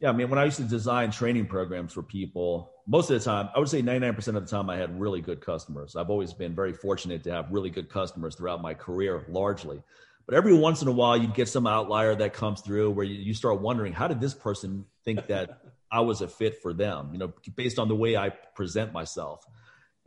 [0.00, 3.24] Yeah, I mean, when I used to design training programs for people, most of the
[3.24, 5.96] time, I would say 99% of the time, I had really good customers.
[5.96, 9.82] I've always been very fortunate to have really good customers throughout my career, largely.
[10.26, 13.14] But every once in a while, you'd get some outlier that comes through where you,
[13.14, 17.10] you start wondering, how did this person think that I was a fit for them?
[17.12, 19.44] You know, based on the way I present myself.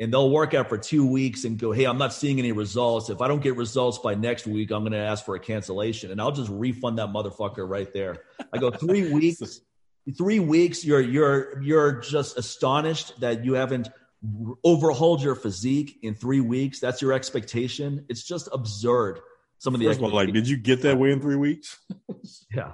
[0.01, 3.09] And they'll work out for two weeks and go, hey, I'm not seeing any results.
[3.09, 6.11] If I don't get results by next week, I'm going to ask for a cancellation.
[6.11, 8.23] And I'll just refund that motherfucker right there.
[8.53, 9.59] I go, three weeks
[10.13, 13.89] three weeks you're you're you're just astonished that you haven't
[14.65, 16.79] overhauled your physique in three weeks.
[16.79, 18.05] That's your expectation.
[18.09, 19.21] It's just absurd
[19.59, 21.77] some of the First of all, like did you get that way in three weeks?
[22.53, 22.73] Yeah.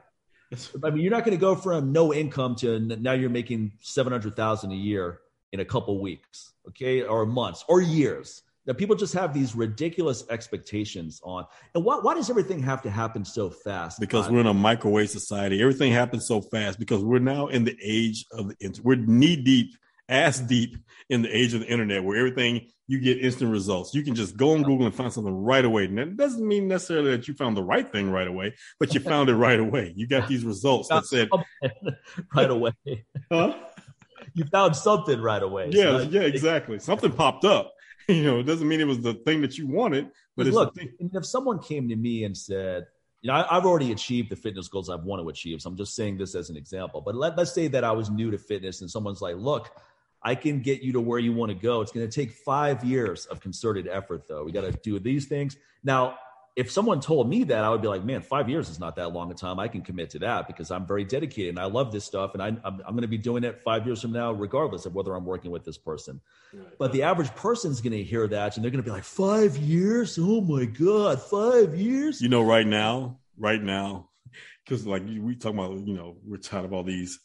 [0.84, 4.72] I mean you're not going to go from no income to now you're making 700000
[4.72, 5.20] a year
[5.52, 10.24] in a couple weeks okay or months or years that people just have these ridiculous
[10.30, 11.46] expectations on.
[11.74, 14.00] And why, why does everything have to happen so fast?
[14.00, 15.62] Because uh, we're in a microwave society.
[15.62, 18.86] Everything happens so fast because we're now in the age of the internet.
[18.86, 19.76] We're knee deep,
[20.10, 20.78] ass deep
[21.10, 23.94] in the age of the internet where everything you get instant results.
[23.94, 25.86] You can just go on Google and find something right away.
[25.86, 29.00] And that doesn't mean necessarily that you found the right thing right away, but you
[29.00, 29.94] found it right away.
[29.96, 31.30] You got these results that said
[32.36, 32.74] right away.
[33.32, 33.56] Huh?
[34.34, 35.70] You found something right away.
[35.72, 36.78] Yeah, so yeah, exactly.
[36.80, 37.75] Something popped up
[38.16, 40.12] you know, it doesn't mean it was the thing that you wanted.
[40.36, 42.86] But look, if someone came to me and said,
[43.22, 45.62] you know, I, have already achieved the fitness goals I want to achieve.
[45.62, 47.02] So I'm just saying this as an example.
[47.02, 49.72] But let, let's say that I was new to fitness and someone's like, look,
[50.22, 51.82] I can get you to where you want to go.
[51.82, 54.44] It's going to take five years of concerted effort, though.
[54.44, 55.58] We got to do these things.
[55.84, 56.18] Now,
[56.56, 59.10] if someone told me that, I would be like, man, five years is not that
[59.10, 59.60] long a time.
[59.60, 62.34] I can commit to that because I'm very dedicated and I love this stuff.
[62.34, 64.86] And I, am I'm, I'm going to be doing it five years from now, regardless
[64.86, 66.22] of whether I'm working with this person.
[66.54, 66.66] Right.
[66.80, 69.58] But the average person's going to hear that and they're going to be like, five
[69.58, 70.18] years?
[70.20, 72.22] Oh my God, five years?
[72.22, 74.10] You know, right now, right now,
[74.64, 77.20] because like we talk about, you know, we're tired of all these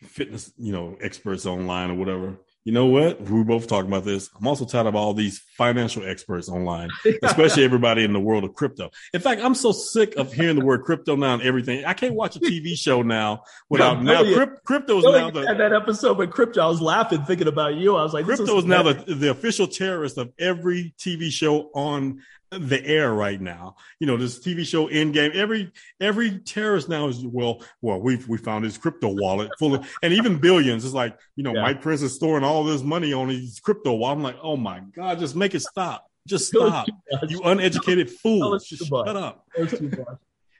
[0.00, 3.20] fitness, you know, experts online or whatever you know what?
[3.20, 4.28] We both talk about this.
[4.36, 6.90] I'm also tired of all these financial experts online,
[7.22, 8.90] especially everybody in the world of crypto.
[9.14, 11.84] In fact, I'm so sick of hearing the word crypto now and everything.
[11.84, 14.24] I can't watch a TV show now without now.
[14.24, 16.60] Crypt, crypto is now the that episode with crypto.
[16.60, 17.94] I was laughing thinking about you.
[17.94, 21.70] I was like, crypto is, is now the, the official terrorist of every TV show
[21.72, 23.76] on the air right now.
[24.00, 25.34] You know, this TV show Endgame.
[25.34, 29.88] Every every terrorist now is well, well, we we found his crypto wallet full of,
[30.02, 30.84] and even billions.
[30.84, 31.62] It's like you know, yeah.
[31.62, 34.18] Mike Prince is storing all this money on his crypto wallet.
[34.18, 36.06] I'm like, oh my god, just make it stop.
[36.26, 36.86] Just stop.
[37.28, 38.58] You uneducated fool.
[38.58, 39.46] Just shut up.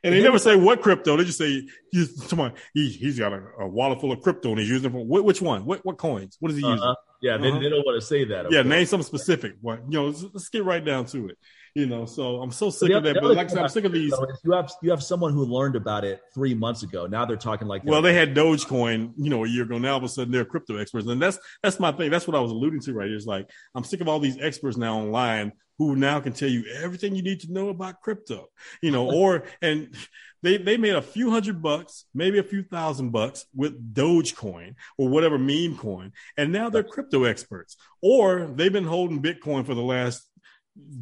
[0.05, 1.17] And they never say what crypto.
[1.17, 4.61] They just say he's come He he's got a, a, wallet full of crypto and
[4.61, 5.65] he's using it for which one?
[5.65, 6.37] What what coins?
[6.39, 6.75] What is he uh-huh.
[6.75, 6.95] using?
[7.23, 7.45] Yeah, uh-huh.
[7.45, 8.51] they, they, don't want to say that.
[8.51, 9.55] Yeah, name something specific.
[9.61, 10.07] What you know?
[10.07, 11.39] Let's, let's, get right down to it.
[11.75, 13.17] You know, so I'm so sick of that.
[13.21, 14.15] But like I said, I'm sick of these.
[14.45, 17.07] You have you have someone who learned about it three months ago.
[17.07, 17.83] Now they're talking like.
[17.85, 19.77] Well, they had Dogecoin, you know, a year ago.
[19.79, 22.11] Now all of a sudden they're crypto experts, and that's that's my thing.
[22.11, 23.17] That's what I was alluding to right here.
[23.17, 26.65] Is like I'm sick of all these experts now online who now can tell you
[26.83, 28.47] everything you need to know about crypto.
[28.83, 29.95] You know, or and
[30.43, 35.09] they they made a few hundred bucks, maybe a few thousand bucks with Dogecoin or
[35.09, 37.77] whatever meme coin, and now they're crypto experts.
[38.03, 40.23] Or they've been holding Bitcoin for the last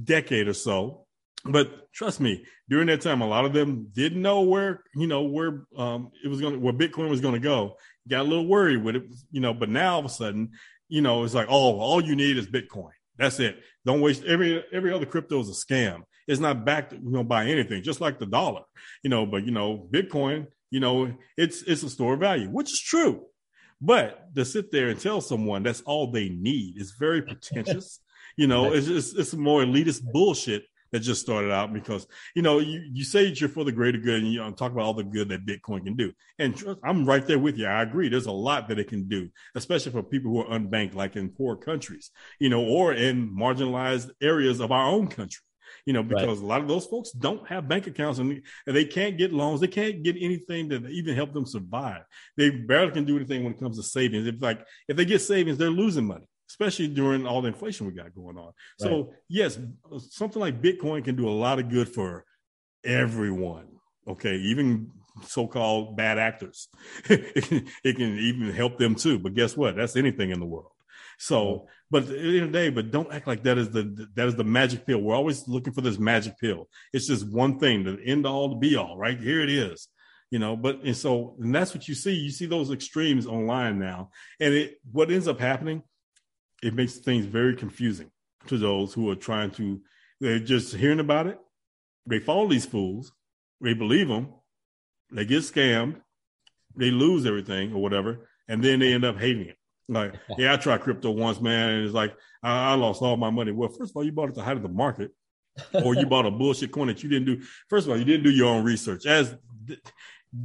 [0.04, 1.06] decade or so.
[1.44, 5.24] But trust me, during that time, a lot of them didn't know where you know
[5.24, 7.76] where um, it was going, where Bitcoin was going to go.
[8.08, 9.52] Got a little worried with it, you know.
[9.52, 10.52] But now all of a sudden,
[10.88, 12.92] you know, it's like, oh, all you need is Bitcoin.
[13.18, 13.58] That's it.
[13.84, 16.02] Don't waste every every other crypto is a scam.
[16.26, 18.62] It's not backed, you know, by anything, just like the dollar,
[19.02, 19.26] you know.
[19.26, 23.26] But you know, Bitcoin, you know, it's it's a store of value, which is true.
[23.80, 28.00] But to sit there and tell someone that's all they need is very pretentious.
[28.36, 32.58] You know, it's just it's more elitist bullshit that just started out because you know
[32.58, 35.04] you, you say you're for the greater good and you know, talk about all the
[35.04, 36.12] good that Bitcoin can do.
[36.38, 37.66] And I'm right there with you.
[37.66, 38.08] I agree.
[38.08, 41.30] There's a lot that it can do, especially for people who are unbanked, like in
[41.30, 45.42] poor countries, you know, or in marginalized areas of our own country.
[45.86, 46.44] you know, because right.
[46.44, 49.60] a lot of those folks don't have bank accounts and they can't get loans.
[49.60, 52.02] They can't get anything to even help them survive.
[52.36, 54.26] They barely can do anything when it comes to savings.
[54.26, 57.92] If like if they get savings, they're losing money, especially during all the inflation we
[57.92, 58.46] got going on.
[58.46, 58.54] Right.
[58.78, 59.58] So yes,
[60.10, 62.24] something like Bitcoin can do a lot of good for
[62.84, 63.66] everyone.
[64.06, 64.90] Okay, even
[65.26, 66.68] so-called bad actors.
[67.08, 69.18] it, can, it can even help them too.
[69.18, 69.74] But guess what?
[69.74, 70.70] That's anything in the world.
[71.18, 74.08] So, but at the end of the day, but don't act like that is the
[74.14, 75.00] that is the magic pill.
[75.00, 76.68] We're always looking for this magic pill.
[76.92, 78.96] It's just one thing, the end all, the be all.
[78.96, 79.88] Right here it is,
[80.30, 80.56] you know.
[80.56, 82.14] But and so and that's what you see.
[82.14, 85.82] You see those extremes online now, and it what ends up happening,
[86.64, 88.10] it makes things very confusing
[88.46, 89.80] to those who are trying to.
[90.20, 91.38] They're just hearing about it.
[92.06, 93.12] They follow these fools.
[93.60, 94.28] They believe them.
[95.12, 96.00] They get scammed.
[96.76, 99.56] They lose everything or whatever, and then they end up hating it.
[99.88, 103.30] Like, yeah, I tried crypto once, man, and it's like I, I, lost all my
[103.30, 103.52] money.
[103.52, 105.12] Well, first of all, you bought it at the height of the market,
[105.72, 107.42] or you bought a bullshit coin that you didn't do.
[107.68, 109.06] First of all, you didn't do your own research.
[109.06, 109.36] As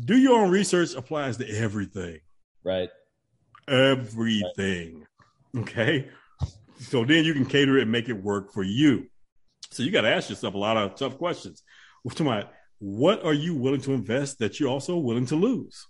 [0.06, 2.20] do your own research applies to everything,
[2.64, 2.90] right?
[3.68, 5.00] Everything.
[5.00, 5.06] Right.
[5.58, 6.10] Okay.
[6.80, 9.08] So then you can cater it and make it work for you.
[9.72, 11.64] So you got to ask yourself a lot of tough questions.
[12.80, 15.86] What are you willing to invest that you're also willing to lose?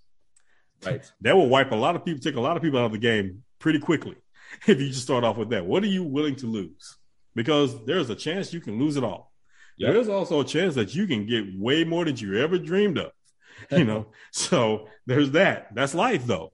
[0.86, 1.10] Right.
[1.22, 2.98] That will wipe a lot of people, take a lot of people out of the
[2.98, 4.16] game pretty quickly.
[4.66, 6.98] If you just start off with that, what are you willing to lose?
[7.36, 9.32] Because there's a chance you can lose it all.
[9.78, 9.94] Yep.
[9.94, 13.12] There's also a chance that you can get way more than you ever dreamed of.
[13.72, 15.76] You know, so there's that.
[15.76, 16.54] That's life, though.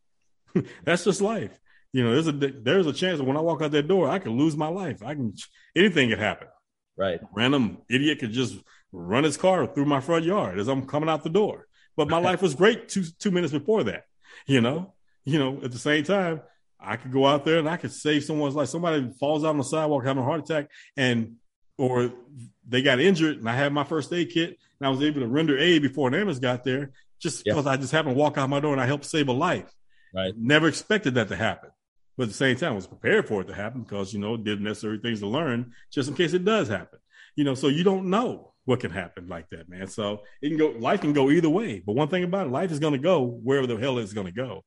[0.84, 1.58] That's just life.
[1.96, 4.20] You know, there's a there's a chance that when I walk out that door, I
[4.20, 5.02] could lose my life.
[5.02, 5.34] I can
[5.78, 6.50] anything could happen.
[6.98, 7.22] Right.
[7.34, 8.58] Random idiot could just
[8.92, 11.68] run his car through my front yard as I'm coming out the door.
[11.96, 14.04] But my life was great two two minutes before that.
[14.46, 16.42] You know, you know, at the same time,
[16.82, 18.68] I could go out there and I could save someone's life.
[18.68, 21.38] Somebody falls out on the sidewalk having a heart attack and
[21.78, 22.12] or
[22.68, 25.28] they got injured and I had my first aid kit and I was able to
[25.28, 28.50] render aid before an ambulance got there just because I just happened to walk out
[28.50, 29.74] my door and I helped save a life.
[30.14, 30.34] Right.
[30.38, 31.70] Never expected that to happen.
[32.18, 34.38] But at the same time, I was prepared for it to happen because, you know,
[34.38, 37.00] did necessary things to learn just in case it does happen.
[37.36, 39.88] You know, so you don't know what can happen like that, man.
[39.88, 41.84] So it can go, life can go either way.
[41.86, 44.28] But one thing about it, life is going to go wherever the hell it's going
[44.28, 44.64] to go.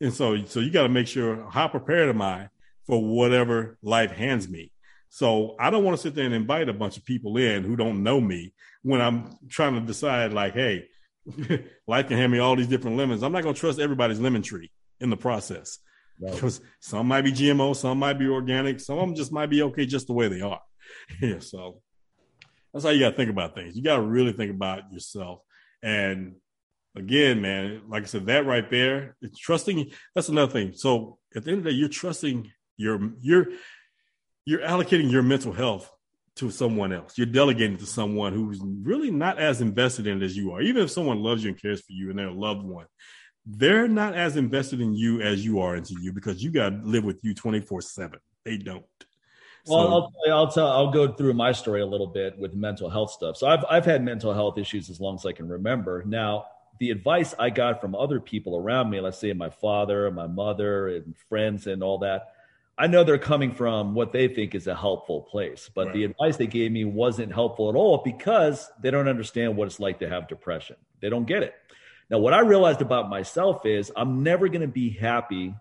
[0.00, 2.48] And so, so you got to make sure how prepared am I
[2.86, 4.72] for whatever life hands me.
[5.08, 7.76] So I don't want to sit there and invite a bunch of people in who
[7.76, 10.88] don't know me when I'm trying to decide like, hey,
[11.86, 13.22] life can hand me all these different lemons.
[13.22, 15.78] I'm not going to trust everybody's lemon tree in the process
[16.20, 16.32] right.
[16.32, 19.62] because some might be GMO, some might be organic, some of them just might be
[19.62, 20.60] okay just the way they are.
[21.20, 21.38] yeah.
[21.40, 21.80] So
[22.72, 23.76] that's how you got to think about things.
[23.76, 25.40] You got to really think about yourself.
[25.82, 26.36] And
[26.96, 29.90] again, man, like I said, that right there, it's trusting.
[30.14, 30.72] That's another thing.
[30.74, 33.46] So at the end of the day, you're trusting your you're
[34.44, 35.90] you're allocating your mental health
[36.36, 37.18] to someone else.
[37.18, 40.62] You're delegating to someone who's really not as invested in it as you are.
[40.62, 42.86] Even if someone loves you and cares for you and they're a loved one,
[43.48, 46.80] they're not as invested in you as you are into you because you got to
[46.84, 48.20] live with you 24 7.
[48.44, 48.84] They don't.
[49.66, 50.66] Well, so, I'll, tell, I'll tell.
[50.68, 53.36] I'll go through my story a little bit with mental health stuff.
[53.36, 56.04] So I've I've had mental health issues as long as I can remember.
[56.06, 56.44] Now,
[56.78, 60.88] the advice I got from other people around me, let's say my father, my mother,
[60.88, 62.34] and friends, and all that,
[62.78, 65.70] I know they're coming from what they think is a helpful place.
[65.74, 65.94] But right.
[65.94, 69.80] the advice they gave me wasn't helpful at all because they don't understand what it's
[69.80, 70.76] like to have depression.
[71.00, 71.54] They don't get it.
[72.10, 75.54] Now, what I realized about myself is I'm never going to be happy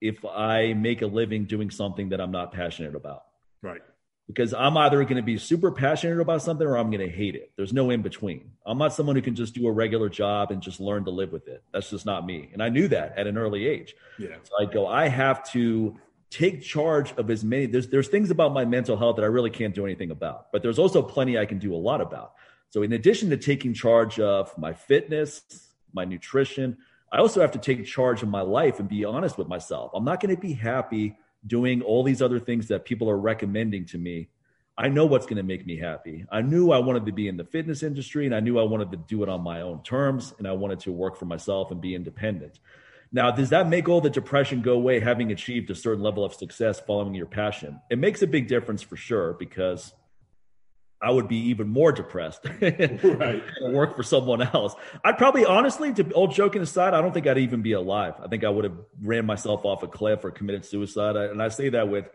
[0.00, 3.24] if I make a living doing something that I'm not passionate about.
[3.62, 3.82] Right.
[4.26, 7.36] Because I'm either going to be super passionate about something or I'm going to hate
[7.36, 7.52] it.
[7.56, 8.50] There's no in between.
[8.66, 11.32] I'm not someone who can just do a regular job and just learn to live
[11.32, 11.62] with it.
[11.72, 12.50] That's just not me.
[12.52, 13.94] And I knew that at an early age.
[14.18, 14.36] Yeah.
[14.42, 15.96] So I go, I have to
[16.30, 19.50] take charge of as many there's there's things about my mental health that I really
[19.50, 20.50] can't do anything about.
[20.50, 22.32] But there's also plenty I can do a lot about.
[22.70, 25.42] So in addition to taking charge of my fitness,
[25.94, 26.76] my nutrition,
[27.10, 29.92] I also have to take charge of my life and be honest with myself.
[29.94, 31.16] I'm not going to be happy
[31.46, 34.28] doing all these other things that people are recommending to me,
[34.78, 36.24] I know what's going to make me happy.
[36.30, 38.90] I knew I wanted to be in the fitness industry and I knew I wanted
[38.92, 41.80] to do it on my own terms and I wanted to work for myself and
[41.80, 42.58] be independent.
[43.12, 46.32] Now, does that make all the depression go away having achieved a certain level of
[46.32, 47.78] success following your passion?
[47.90, 49.92] It makes a big difference for sure because
[51.02, 53.42] I would be even more depressed right.
[53.62, 54.74] work for someone else.
[55.04, 58.14] I'd probably, honestly, to all joking aside, I don't think I'd even be alive.
[58.22, 61.16] I think I would have ran myself off a cliff or committed suicide.
[61.16, 62.08] And I say that with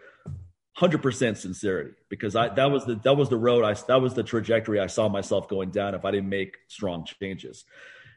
[0.78, 4.14] hundred percent sincerity because I that was the that was the road I that was
[4.14, 7.66] the trajectory I saw myself going down if I didn't make strong changes.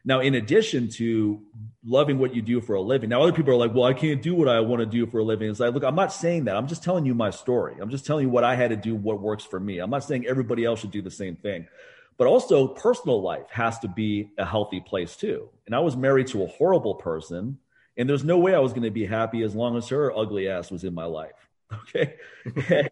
[0.03, 1.41] Now, in addition to
[1.83, 4.21] loving what you do for a living, now other people are like, well, I can't
[4.21, 5.49] do what I want to do for a living.
[5.49, 6.55] It's like, look, I'm not saying that.
[6.55, 7.75] I'm just telling you my story.
[7.79, 9.79] I'm just telling you what I had to do, what works for me.
[9.79, 11.67] I'm not saying everybody else should do the same thing.
[12.17, 15.49] But also, personal life has to be a healthy place too.
[15.65, 17.57] And I was married to a horrible person,
[17.97, 20.47] and there's no way I was going to be happy as long as her ugly
[20.47, 21.31] ass was in my life.
[21.95, 22.15] Okay.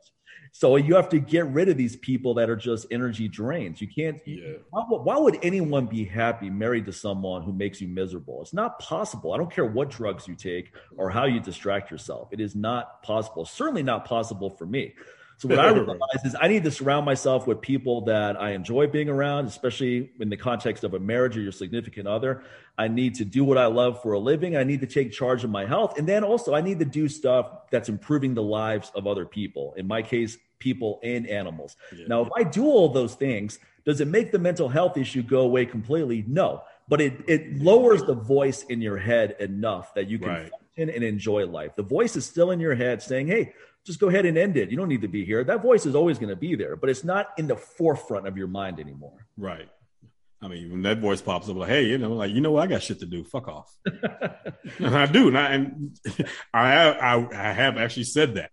[0.51, 3.81] So you have to get rid of these people that are just energy drains.
[3.81, 4.19] You can't.
[4.25, 4.53] Yeah.
[4.71, 8.41] Why, why, would anyone be happy married to someone who makes you miserable?
[8.41, 9.33] It's not possible.
[9.33, 12.29] I don't care what drugs you take or how you distract yourself.
[12.31, 13.45] It is not possible.
[13.45, 14.95] Certainly not possible for me.
[15.39, 18.87] So what I realize is I need to surround myself with people that I enjoy
[18.87, 22.43] being around, especially in the context of a marriage or your significant other.
[22.77, 24.57] I need to do what I love for a living.
[24.57, 25.97] I need to take charge of my health.
[25.97, 29.73] And then also I need to do stuff that's improving the lives of other people.
[29.77, 31.77] In my case, people and animals.
[31.95, 32.05] Yeah.
[32.07, 35.41] Now, if I do all those things, does it make the mental health issue go
[35.41, 36.25] away completely?
[36.27, 36.63] No.
[36.89, 40.51] But it, it lowers the voice in your head enough that you can right.
[40.51, 41.75] function and enjoy life.
[41.75, 43.53] The voice is still in your head saying, hey,
[43.89, 44.69] just go ahead and end it.
[44.69, 45.43] You don't need to be here.
[45.43, 48.37] That voice is always going to be there, but it's not in the forefront of
[48.37, 49.25] your mind anymore.
[49.35, 49.67] Right.
[50.41, 52.63] I mean, when that voice pops up, like, hey, you know, like, you know what?
[52.63, 53.23] I got shit to do.
[53.23, 53.75] Fuck off.
[53.85, 55.27] and I do.
[55.27, 55.99] And I, and
[56.53, 58.51] I, have, I, I have actually said that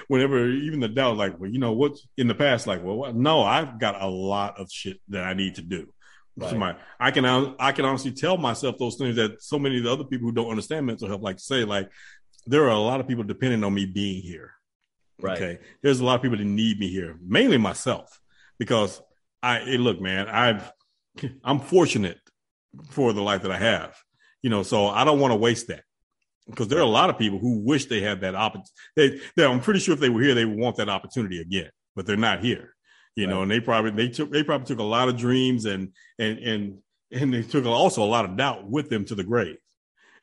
[0.08, 3.14] whenever even the doubt, like, well, you know, what in the past, like, well, what?
[3.14, 5.88] no, I've got a lot of shit that I need to do.
[6.36, 6.50] Right.
[6.50, 7.24] So my, I can,
[7.60, 10.32] I can honestly tell myself those things that so many of the other people who
[10.32, 11.90] don't understand mental health like to say, like,
[12.46, 14.52] there are a lot of people depending on me being here.
[15.20, 15.36] Right.
[15.36, 15.58] Okay.
[15.82, 18.20] There's a lot of people that need me here, mainly myself,
[18.58, 19.00] because
[19.42, 20.70] I hey, look, man, I've
[21.44, 22.18] I'm fortunate
[22.90, 23.96] for the life that I have.
[24.42, 25.84] You know, so I don't want to waste that.
[26.46, 29.22] Because there are a lot of people who wish they had that opportunity.
[29.34, 32.04] They, I'm pretty sure if they were here, they would want that opportunity again, but
[32.04, 32.74] they're not here.
[33.16, 33.32] You right.
[33.32, 36.38] know, and they probably they took they probably took a lot of dreams and and
[36.38, 36.78] and
[37.12, 39.56] and they took also a lot of doubt with them to the grave.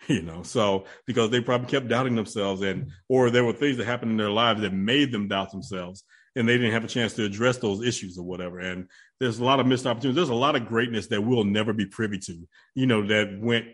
[0.08, 3.86] you know so because they probably kept doubting themselves and or there were things that
[3.86, 6.04] happened in their lives that made them doubt themselves
[6.36, 8.60] and they didn't have a chance to address those issues or whatever.
[8.60, 8.88] And
[9.20, 10.16] there's a lot of missed opportunities.
[10.16, 13.66] There's a lot of greatness that we'll never be privy to you know that went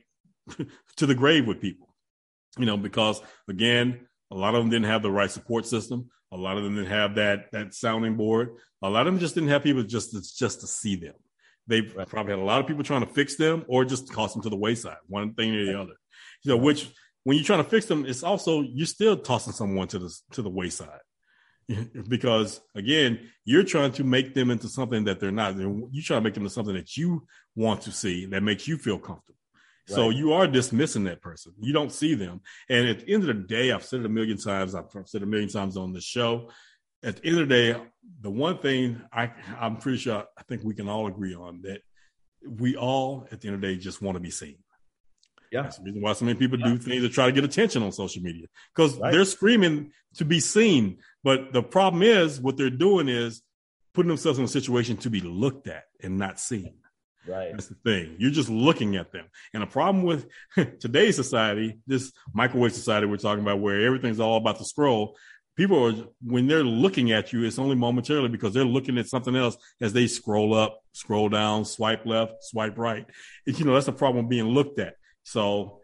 [0.97, 1.93] to the grave with people
[2.57, 6.09] you know because again a lot of them didn't have the right support system.
[6.31, 8.57] A lot of them didn't have that that sounding board.
[8.81, 11.13] A lot of them just didn't have people just to, just to see them.
[11.67, 14.41] They probably had a lot of people trying to fix them or just toss them
[14.43, 15.93] to the wayside one thing or the other
[16.43, 16.89] you know, which
[17.23, 20.41] when you're trying to fix them, it's also you're still tossing someone to the to
[20.41, 20.99] the wayside
[22.07, 25.57] because again, you're trying to make them into something that they're not.
[25.57, 27.25] You try to make them into something that you
[27.55, 29.35] want to see that makes you feel comfortable.
[29.89, 29.95] Right.
[29.95, 31.53] So you are dismissing that person.
[31.59, 32.41] You don't see them.
[32.69, 34.75] And at the end of the day, I've said it a million times.
[34.75, 36.49] I've said it a million times on the show.
[37.03, 37.81] At the end of the day,
[38.21, 41.81] the one thing I, I'm pretty sure I think we can all agree on that
[42.47, 44.57] we all, at the end of the day, just want to be seen.
[45.51, 45.63] Yeah.
[45.63, 46.67] That's the reason why so many people yeah.
[46.67, 49.11] do things to try to get attention on social media because right.
[49.11, 50.97] they're screaming to be seen.
[51.23, 53.41] But the problem is, what they're doing is
[53.93, 56.73] putting themselves in a situation to be looked at and not seen.
[57.27, 57.51] Right.
[57.51, 58.15] That's the thing.
[58.19, 59.25] You're just looking at them.
[59.53, 60.27] And the problem with
[60.79, 65.17] today's society, this microwave society we're talking about, where everything's all about the scroll,
[65.57, 69.35] people are, when they're looking at you, it's only momentarily because they're looking at something
[69.35, 73.05] else as they scroll up, scroll down, swipe left, swipe right.
[73.45, 74.95] you know, that's the problem being looked at.
[75.27, 75.81] So,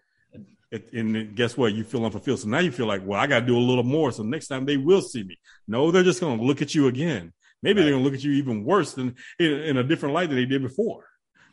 [0.94, 1.74] and guess what?
[1.74, 2.40] You feel unfulfilled.
[2.40, 4.10] So now you feel like, well, I got to do a little more.
[4.14, 5.38] So next time they will see me.
[5.68, 7.34] No, they're just going to look at you again.
[7.62, 7.84] Maybe right.
[7.84, 10.38] they're going to look at you even worse than in, in, a different light than
[10.38, 11.04] they did before.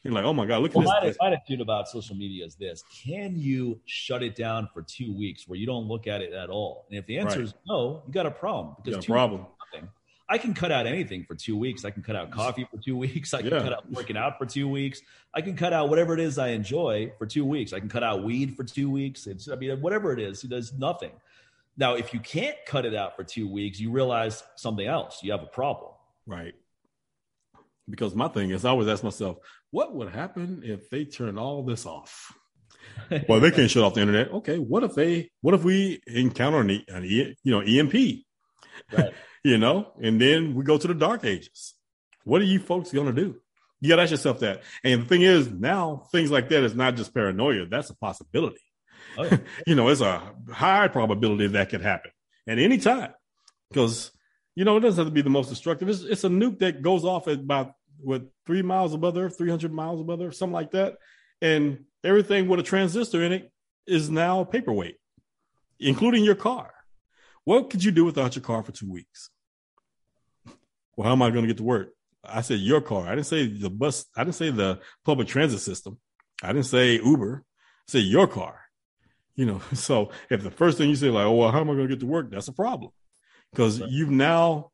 [0.04, 1.16] You're like, oh my God, look well, at this.
[1.20, 5.48] My attitude about social media is this Can you shut it down for two weeks
[5.48, 6.86] where you don't look at it at all?
[6.90, 7.48] And if the answer right.
[7.48, 8.76] is no, you got a problem.
[8.82, 9.46] Because you got a problem.
[10.30, 11.84] I can cut out anything for two weeks.
[11.84, 13.34] I can cut out coffee for two weeks.
[13.34, 13.62] I can yeah.
[13.62, 15.02] cut out working out for two weeks.
[15.34, 17.72] I can cut out whatever it is I enjoy for two weeks.
[17.72, 19.26] I can cut out weed for two weeks.
[19.26, 21.10] It's, I mean, whatever it is, there's nothing.
[21.76, 25.18] Now, if you can't cut it out for two weeks, you realize something else.
[25.20, 25.90] You have a problem.
[26.26, 26.54] Right.
[27.88, 29.38] Because my thing is, I always ask myself,
[29.72, 32.32] what would happen if they turn all this off?
[33.28, 34.30] well, they can't shut off the internet.
[34.30, 35.30] Okay, what if they?
[35.40, 38.24] What if we encounter an, an you know EMP?
[38.92, 39.12] Right
[39.44, 41.74] you know, and then we go to the dark ages.
[42.24, 43.40] What are you folks going to do?
[43.80, 44.62] You got to ask yourself that.
[44.84, 48.60] And the thing is, now things like that is not just paranoia, that's a possibility.
[49.16, 49.38] Oh, yeah.
[49.66, 50.22] you know, it's a
[50.52, 52.10] high probability that could happen
[52.46, 53.12] at any time
[53.70, 54.10] because,
[54.54, 55.88] you know, it doesn't have to be the most destructive.
[55.88, 57.72] It's, it's a nuke that goes off at about,
[58.02, 60.96] what, three miles above Earth, 300 miles above Earth, something like that.
[61.40, 63.50] And everything with a transistor in it
[63.86, 64.96] is now paperweight,
[65.78, 66.72] including your car.
[67.44, 69.30] What could you do without your car for two weeks?
[70.96, 71.94] Well, how am I going to get to work?
[72.24, 73.06] I said your car.
[73.06, 74.06] I didn't say the bus.
[74.16, 75.98] I didn't say the public transit system.
[76.42, 77.44] I didn't say Uber.
[77.46, 78.60] I said your car.
[79.36, 81.74] You know, so if the first thing you say like, "Oh, well, how am I
[81.74, 82.92] going to get to work?" That's a problem
[83.52, 83.90] because right.
[83.90, 84.70] you've now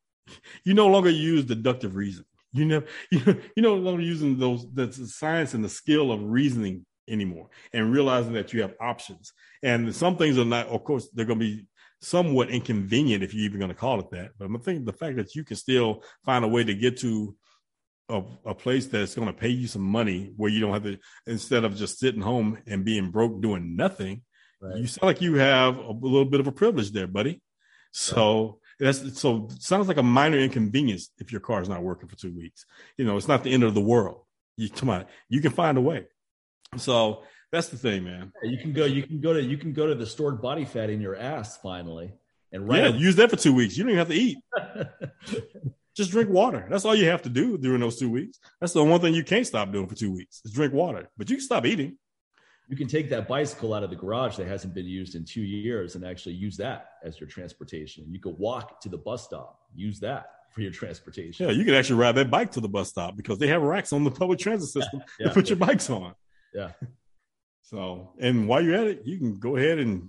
[0.64, 2.25] you no longer use deductive reason.
[2.53, 3.21] You know, you
[3.55, 8.33] you no longer using those the science and the skill of reasoning anymore, and realizing
[8.33, 9.33] that you have options.
[9.62, 11.67] And some things are not, of course, they're going to be
[12.01, 14.31] somewhat inconvenient if you're even going to call it that.
[14.39, 17.35] But I think the fact that you can still find a way to get to
[18.09, 20.99] a, a place that's going to pay you some money where you don't have to,
[21.27, 24.23] instead of just sitting home and being broke doing nothing,
[24.61, 24.77] right.
[24.77, 27.41] you sound like you have a little bit of a privilege there, buddy.
[27.93, 28.93] So right.
[28.93, 32.35] that's so sounds like a minor inconvenience if your car is not working for two
[32.37, 32.67] weeks.
[32.97, 34.21] You know, it's not the end of the world.
[34.57, 36.07] You come on, you can find a way.
[36.77, 37.23] So
[37.53, 38.33] that's the thing, man.
[38.43, 38.85] Yeah, you can go.
[38.85, 39.43] You can go to.
[39.43, 42.13] You can go to the stored body fat in your ass finally,
[42.53, 42.83] and right.
[42.83, 43.77] Yeah, use that for two weeks.
[43.77, 44.39] You don't even have to eat.
[45.97, 46.67] Just drink water.
[46.69, 48.39] That's all you have to do during those two weeks.
[48.61, 51.09] That's the one thing you can't stop doing for two weeks is drink water.
[51.17, 51.97] But you can stop eating.
[52.69, 55.41] You can take that bicycle out of the garage that hasn't been used in two
[55.41, 58.05] years and actually use that as your transportation.
[58.11, 61.47] You could walk to the bus stop, use that for your transportation.
[61.47, 63.93] Yeah, you can actually ride that bike to the bus stop because they have racks
[63.93, 66.15] on the public transit system yeah, to put your bikes on.
[66.53, 66.73] Yeah.
[67.67, 70.09] So, and while you're at it, you can go ahead and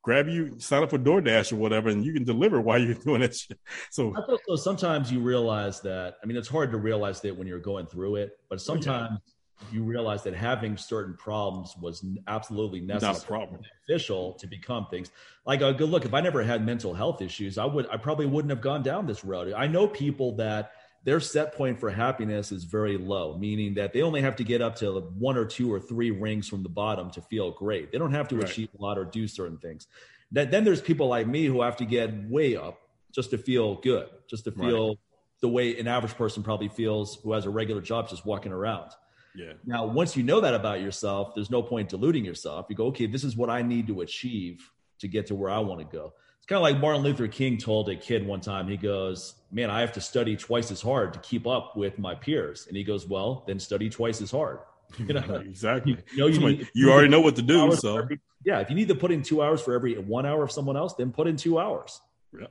[0.00, 3.20] grab you, sign up for DoorDash or whatever, and you can deliver while you're doing
[3.20, 3.58] that shit.
[3.90, 4.14] So,
[4.46, 6.16] so sometimes you realize that.
[6.22, 9.18] I mean, it's hard to realize that when you're going through it, but oh, sometimes
[9.60, 9.74] yeah.
[9.74, 15.10] you realize that having certain problems was absolutely necessary, not beneficial to become things.
[15.44, 16.06] Like, a good look.
[16.06, 19.06] If I never had mental health issues, I would, I probably wouldn't have gone down
[19.06, 19.52] this road.
[19.52, 20.72] I know people that
[21.06, 24.60] their set point for happiness is very low, meaning that they only have to get
[24.60, 27.92] up to one or two or three rings from the bottom to feel great.
[27.92, 28.50] They don't have to right.
[28.50, 29.86] achieve a lot or do certain things.
[30.32, 32.80] That, then there's people like me who have to get way up
[33.14, 34.98] just to feel good, just to feel right.
[35.42, 38.90] the way an average person probably feels who has a regular job just walking around.
[39.36, 39.52] Yeah.
[39.64, 42.66] Now, once you know that about yourself, there's no point diluting yourself.
[42.68, 45.60] You go, okay, this is what I need to achieve to get to where I
[45.60, 46.14] want to go.
[46.46, 48.68] It's kind of like Martin Luther King told a kid one time.
[48.68, 52.14] He goes, "Man, I have to study twice as hard to keep up with my
[52.14, 54.60] peers." And he goes, "Well, then study twice as hard."
[54.98, 55.96] You know, exactly.
[56.12, 57.72] You, know, you, need, you already know what to do.
[57.72, 60.44] So every, yeah, if you need to put in two hours for every one hour
[60.44, 62.00] of someone else, then put in two hours.
[62.32, 62.46] Yeah.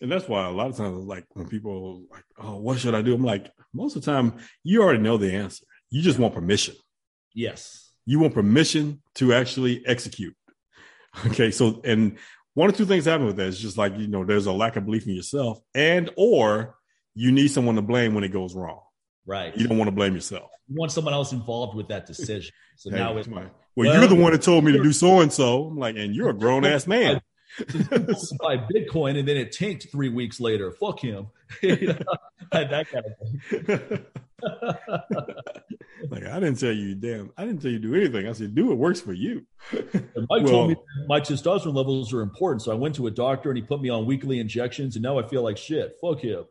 [0.00, 3.02] And that's why a lot of times, like when people like, "Oh, what should I
[3.02, 5.64] do?" I'm like, most of the time, you already know the answer.
[5.90, 6.74] You just want permission.
[7.32, 7.92] Yes.
[8.04, 10.34] You want permission to actually execute.
[11.26, 12.18] Okay, so and
[12.54, 13.48] one or two things happen with that.
[13.48, 16.76] It's just like you know, there's a lack of belief in yourself, and or
[17.14, 18.80] you need someone to blame when it goes wrong.
[19.26, 19.56] Right.
[19.56, 20.50] You don't want to blame yourself.
[20.68, 22.52] You want someone else involved with that decision.
[22.76, 25.20] So hey, now it's well, well, you're the one that told me to do so
[25.20, 25.66] and so.
[25.66, 27.20] I'm like, and you're a grown ass man.
[28.40, 30.70] buy Bitcoin and then it tanked three weeks later.
[30.72, 31.28] Fuck him.
[31.62, 33.16] that kind of
[33.48, 34.04] thing.
[36.10, 38.28] like I didn't tell you, damn, I didn't tell you to do anything.
[38.28, 39.46] I said, do what works for you.
[39.72, 39.86] Mike
[40.28, 40.76] well, told me
[41.06, 43.88] my testosterone levels are important, so I went to a doctor and he put me
[43.88, 45.96] on weekly injections, and now I feel like shit.
[46.00, 46.44] Fuck him.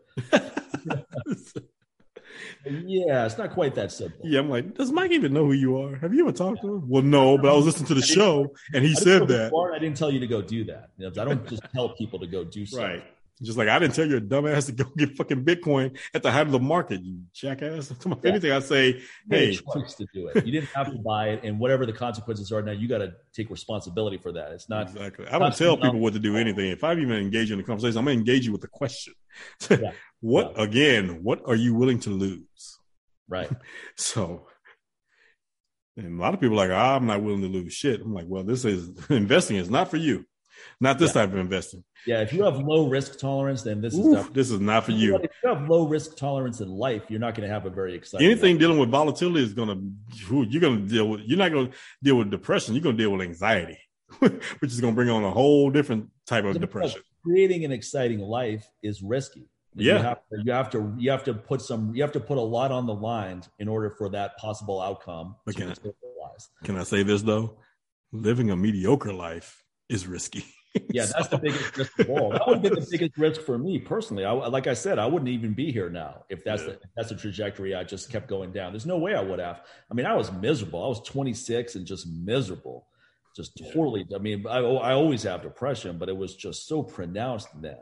[2.66, 4.22] Yeah, it's not quite that simple.
[4.24, 5.96] Yeah, I'm like, does Mike even know who you are?
[5.98, 6.90] Have you ever talked to him?
[6.90, 9.52] Well, no, but I was listening to the show and he said that.
[9.74, 10.90] I didn't tell you to go do that.
[11.02, 12.84] I don't just tell people to go do stuff.
[12.84, 13.04] Right.
[13.44, 16.48] Just like I didn't tell your dumbass to go get fucking Bitcoin at the height
[16.48, 17.92] of the market, you jackass.
[17.92, 18.16] If yeah.
[18.24, 20.46] anything, I say, hey, choice to do it.
[20.46, 23.14] You didn't have to buy it, and whatever the consequences are now, you got to
[23.34, 24.52] take responsibility for that.
[24.54, 25.28] It's not exactly.
[25.28, 26.72] I don't tell people what to do anything.
[26.72, 29.14] If I'm even engaged in the conversation, I'm gonna engage you with a question.
[29.70, 29.92] Yeah.
[30.20, 30.64] what yeah.
[30.64, 31.24] again?
[31.24, 32.80] What are you willing to lose?
[33.28, 33.50] Right.
[33.96, 34.46] so,
[35.98, 38.02] and a lot of people are like, oh, I'm not willing to lose shit.
[38.02, 40.26] I'm like, well, this is investing is not for you.
[40.80, 41.22] Not this yeah.
[41.22, 41.84] type of investing.
[42.06, 44.92] Yeah, if you have low risk tolerance, then this Oof, is this is not for
[44.92, 45.16] you.
[45.16, 47.96] If you have low risk tolerance in life, you're not going to have a very
[47.96, 48.28] exciting.
[48.28, 48.60] Anything life.
[48.60, 51.22] dealing with volatility is going to you're going to deal with.
[51.22, 52.76] You're not going to deal with depression.
[52.76, 53.80] You're going to deal with anxiety,
[54.20, 57.02] which is going to bring on a whole different type of depression.
[57.24, 59.48] Creating an exciting life is risky.
[59.76, 62.20] Yeah, you have, to, you have to you have to put some you have to
[62.20, 65.72] put a lot on the line in order for that possible outcome but to can
[65.72, 67.58] I, can I say this though?
[68.12, 70.46] Living a mediocre life is risky.
[70.90, 72.32] yeah, that's the biggest risk of all.
[72.32, 74.26] That would be the biggest risk for me personally.
[74.26, 76.70] I, like I said, I wouldn't even be here now if that's yeah.
[76.70, 78.74] the if that's the trajectory I just kept going down.
[78.74, 79.62] There's no way I would have.
[79.92, 80.84] I mean, I was miserable.
[80.84, 82.88] I was 26 and just miserable,
[83.36, 84.08] just totally.
[84.16, 87.78] I mean, I, I always have depression, but it was just so pronounced then.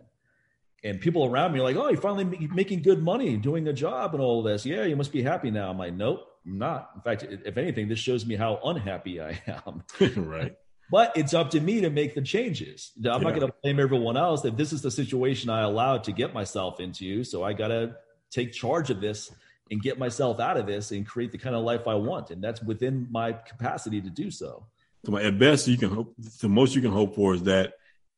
[0.84, 4.16] And people around me are like, "Oh, you're finally making good money, doing a job,
[4.16, 4.66] and all this.
[4.66, 6.89] Yeah, you must be happy now." I'm like, "Nope, I'm not.
[6.95, 9.84] In fact, if anything, this shows me how unhappy I am."
[10.18, 10.58] right.
[10.92, 12.92] But it's up to me to make the changes.
[12.98, 13.18] I'm yeah.
[13.18, 16.34] not going to blame everyone else that this is the situation I allowed to get
[16.34, 17.24] myself into.
[17.24, 17.96] So I got to
[18.30, 19.32] take charge of this
[19.72, 22.30] and get myself out of this and create the kind of life I want.
[22.30, 24.66] And that's within my capacity to do so.
[25.06, 27.74] So at best, you can hope, the most you can hope for is that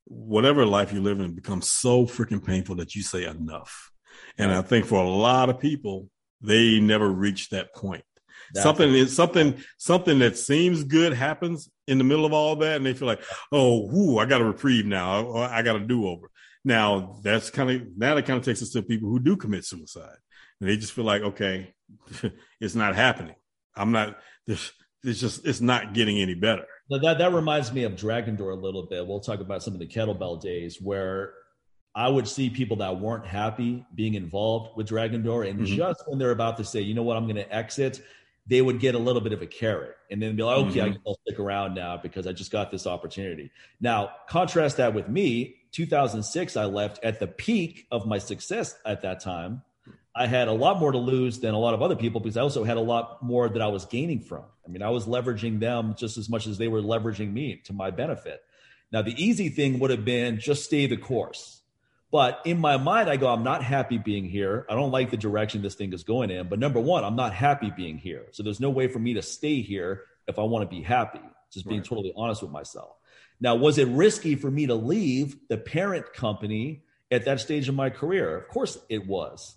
[0.06, 3.92] whatever life you live in becomes so freaking painful that you say enough.
[4.40, 6.10] And I think for a lot of people,
[6.42, 8.04] they never reach that point.
[8.54, 12.78] That's something is something something that seems good happens in the middle of all that,
[12.78, 15.32] and they feel like, oh, whoo, I got a reprieve now.
[15.32, 16.30] I, I got a do over.
[16.64, 19.66] Now that's kind of now that kind of takes us to people who do commit
[19.66, 20.18] suicide.
[20.60, 21.74] And they just feel like, okay,
[22.62, 23.36] it's not happening.
[23.76, 24.18] I'm not.
[24.48, 24.72] It's
[25.04, 26.66] just it's not getting any better.
[26.90, 29.06] That that reminds me of Dragon Door a little bit.
[29.06, 31.34] We'll talk about some of the kettlebell days where
[31.96, 35.76] I would see people that weren't happy being involved with Dragon Door, and mm-hmm.
[35.76, 38.02] just when they're about to say, you know what, I'm going to exit,
[38.48, 40.98] they would get a little bit of a carrot and then be like, okay, mm-hmm.
[41.08, 43.52] I'll stick around now because I just got this opportunity.
[43.80, 45.56] Now, contrast that with me.
[45.72, 49.64] 2006, I left at the peak of my success at that time.
[50.16, 52.42] I had a lot more to lose than a lot of other people because I
[52.42, 54.44] also had a lot more that I was gaining from.
[54.66, 57.74] I mean, I was leveraging them just as much as they were leveraging me to
[57.74, 58.44] my benefit.
[58.92, 61.63] Now, the easy thing would have been just stay the course.
[62.14, 64.68] But in my mind, I go, I'm not happy being here.
[64.70, 66.48] I don't like the direction this thing is going in.
[66.48, 68.28] But number one, I'm not happy being here.
[68.34, 71.22] So there's no way for me to stay here if I want to be happy.
[71.52, 71.90] Just being right.
[71.90, 72.98] totally honest with myself.
[73.42, 77.74] Now, was it risky for me to leave the parent company at that stage of
[77.74, 78.38] my career?
[78.38, 79.56] Of course it was.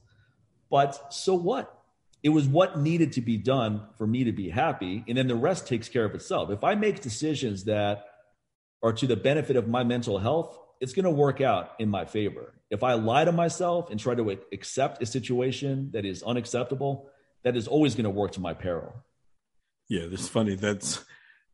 [0.71, 1.79] But so what?
[2.23, 5.05] It was what needed to be done for me to be happy.
[5.07, 6.49] And then the rest takes care of itself.
[6.49, 8.07] If I make decisions that
[8.83, 12.05] are to the benefit of my mental health, it's going to work out in my
[12.05, 12.55] favor.
[12.71, 17.09] If I lie to myself and try to accept a situation that is unacceptable,
[17.45, 19.05] that is always going to work to my peril.
[19.89, 20.57] Yeah, it's funny.
[20.57, 21.05] That's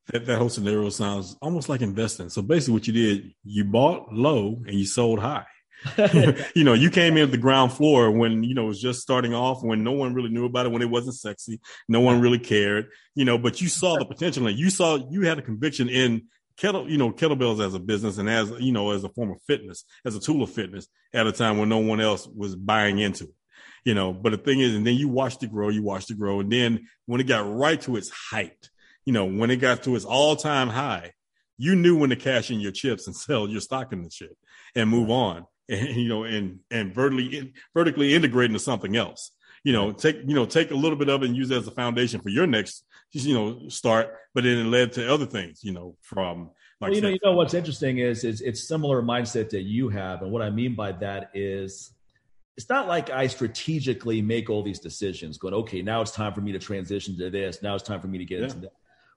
[0.08, 2.28] that, that whole scenario sounds almost like investing.
[2.30, 5.46] So basically, what you did, you bought low and you sold high.
[6.54, 9.00] you know, you came in at the ground floor when, you know, it was just
[9.00, 12.20] starting off, when no one really knew about it, when it wasn't sexy, no one
[12.20, 15.42] really cared, you know, but you saw the potential and you saw, you had a
[15.42, 16.22] conviction in
[16.56, 19.42] kettle, you know, kettlebells as a business and as, you know, as a form of
[19.46, 22.98] fitness, as a tool of fitness at a time when no one else was buying
[22.98, 23.34] into it,
[23.84, 26.18] you know, but the thing is, and then you watched it grow, you watched it
[26.18, 26.40] grow.
[26.40, 28.70] And then when it got right to its height,
[29.04, 31.12] you know, when it got to its all time high,
[31.58, 34.36] you knew when to cash in your chips and sell your stock in the shit
[34.74, 39.32] and move on and, you know, and, and vertically, vertically integrate into something else.
[39.64, 41.68] You know, take, you know, take a little bit of it and use it as
[41.68, 44.14] a foundation for your next, you know, start.
[44.34, 46.50] But then it led to other things, you know, from
[46.80, 49.88] like well, you know, you know what's interesting is is it's similar mindset that you
[49.88, 51.92] have, and what I mean by that is
[52.56, 56.40] it's not like I strategically make all these decisions, going, okay, now it's time for
[56.42, 57.62] me to transition to this.
[57.62, 58.44] Now it's time for me to get yeah.
[58.46, 58.72] into that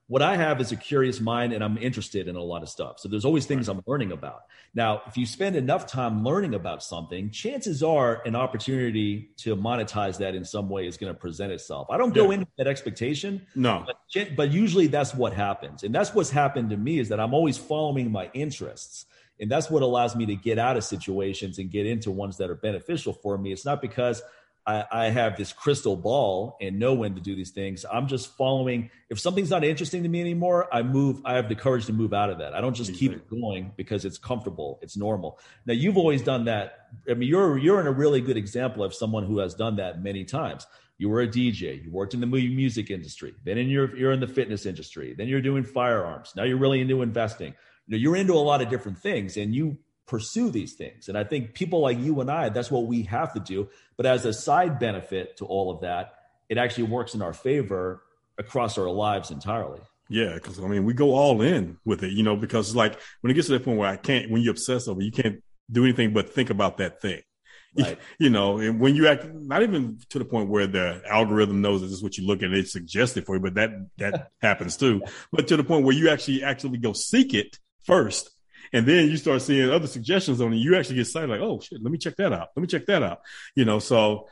[0.08, 3.00] what I have is a curious mind and I'm interested in a lot of stuff.
[3.00, 4.42] So there's always things I'm learning about.
[4.72, 10.18] Now, if you spend enough time learning about something, chances are an opportunity to monetize
[10.18, 11.88] that in some way is going to present itself.
[11.90, 12.34] I don't go yeah.
[12.34, 13.46] into that expectation.
[13.56, 13.84] No.
[13.84, 15.82] But, but usually that's what happens.
[15.82, 19.06] And that's what's happened to me is that I'm always following my interests.
[19.40, 22.48] And that's what allows me to get out of situations and get into ones that
[22.48, 23.52] are beneficial for me.
[23.52, 24.22] It's not because
[24.66, 27.84] I, I, have this crystal ball and know when to do these things.
[27.90, 28.90] I'm just following.
[29.08, 31.22] If something's not interesting to me anymore, I move.
[31.24, 32.54] I have the courage to move out of that.
[32.54, 34.80] I don't just keep it going because it's comfortable.
[34.82, 35.38] It's normal.
[35.66, 36.88] Now you've always done that.
[37.08, 40.02] I mean, you're you're in a really good example of someone who has done that
[40.02, 40.66] many times.
[40.98, 41.84] You were a DJ.
[41.84, 43.34] You worked in the music industry.
[43.44, 45.14] Then in your you're in the fitness industry.
[45.16, 46.32] Then you're doing firearms.
[46.34, 47.54] Now you're really into investing.
[47.86, 51.08] You know, you're into a lot of different things, and you pursue these things.
[51.08, 53.68] And I think people like you and I, that's what we have to do.
[53.96, 56.14] But as a side benefit to all of that,
[56.48, 58.02] it actually works in our favor
[58.38, 59.80] across our lives entirely.
[60.08, 63.30] Yeah, because I mean, we go all in with it, you know, because like when
[63.32, 65.82] it gets to that point where I can't, when you obsess over, you can't do
[65.82, 67.22] anything but think about that thing.
[67.78, 67.98] Right.
[68.18, 71.82] You know, and when you act, not even to the point where the algorithm knows
[71.82, 74.30] that this is what you look at, it suggests it for you, but that that
[74.40, 75.02] happens too.
[75.30, 78.30] But to the point where you actually actually go seek it first
[78.72, 80.56] and then you start seeing other suggestions on it.
[80.56, 82.48] You actually get excited, like, oh shit, let me check that out.
[82.56, 83.20] Let me check that out.
[83.54, 84.28] You know, so,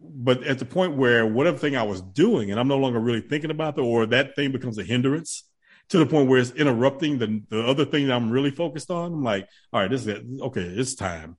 [0.00, 3.20] but at the point where whatever thing I was doing, and I'm no longer really
[3.20, 5.44] thinking about it, or that thing becomes a hindrance
[5.90, 9.12] to the point where it's interrupting the, the other thing that I'm really focused on.
[9.12, 10.24] I'm like, all right, this is it.
[10.40, 11.36] Okay, it's time.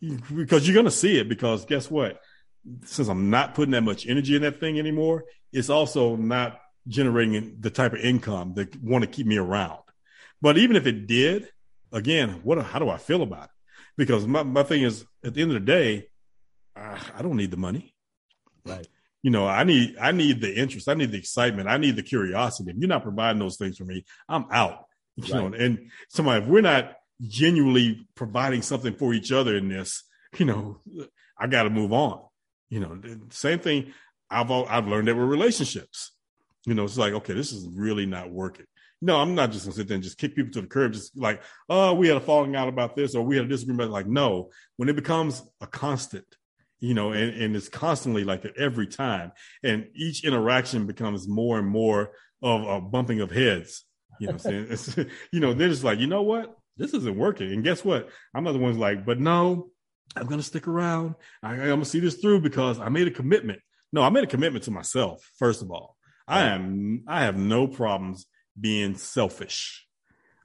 [0.00, 2.20] Because you're going to see it because guess what?
[2.84, 7.56] Since I'm not putting that much energy in that thing anymore, it's also not generating
[7.60, 9.80] the type of income that want to keep me around.
[10.40, 11.48] But even if it did,
[11.92, 13.50] again, what how do I feel about it?
[13.96, 16.08] Because my, my thing is, at the end of the day,
[16.76, 17.94] uh, I don't need the money.
[18.64, 18.86] Right.
[19.22, 22.02] You know, I need I need the interest, I need the excitement, I need the
[22.02, 22.70] curiosity.
[22.70, 24.84] If you're not providing those things for me, I'm out.
[25.16, 25.50] You right.
[25.50, 30.04] know, and somebody if we're not genuinely providing something for each other in this,
[30.38, 30.80] you know,
[31.36, 32.22] I got to move on.
[32.70, 33.92] You know, same thing.
[34.30, 36.12] I've I've learned that with relationships.
[36.66, 38.66] You know, it's like, okay, this is really not working.
[39.00, 41.16] No, I'm not just gonna sit there and just kick people to the curb, just
[41.16, 43.90] like, oh, we had a falling out about this or we had a disagreement.
[43.90, 46.26] Like, no, when it becomes a constant,
[46.80, 49.32] you know, and, and it's constantly like that every time,
[49.62, 52.10] and each interaction becomes more and more
[52.42, 53.84] of a bumping of heads.
[54.20, 54.96] You know, I'm saying, it's,
[55.32, 57.52] you know, they're just like, you know what, this isn't working.
[57.52, 58.08] And guess what?
[58.34, 59.70] I'm not the ones like, but no,
[60.16, 61.14] I'm gonna stick around.
[61.42, 63.60] I, I'm gonna see this through because I made a commitment.
[63.92, 65.28] No, I made a commitment to myself.
[65.38, 65.96] First of all,
[66.26, 68.26] I am I have no problems
[68.60, 69.86] being selfish.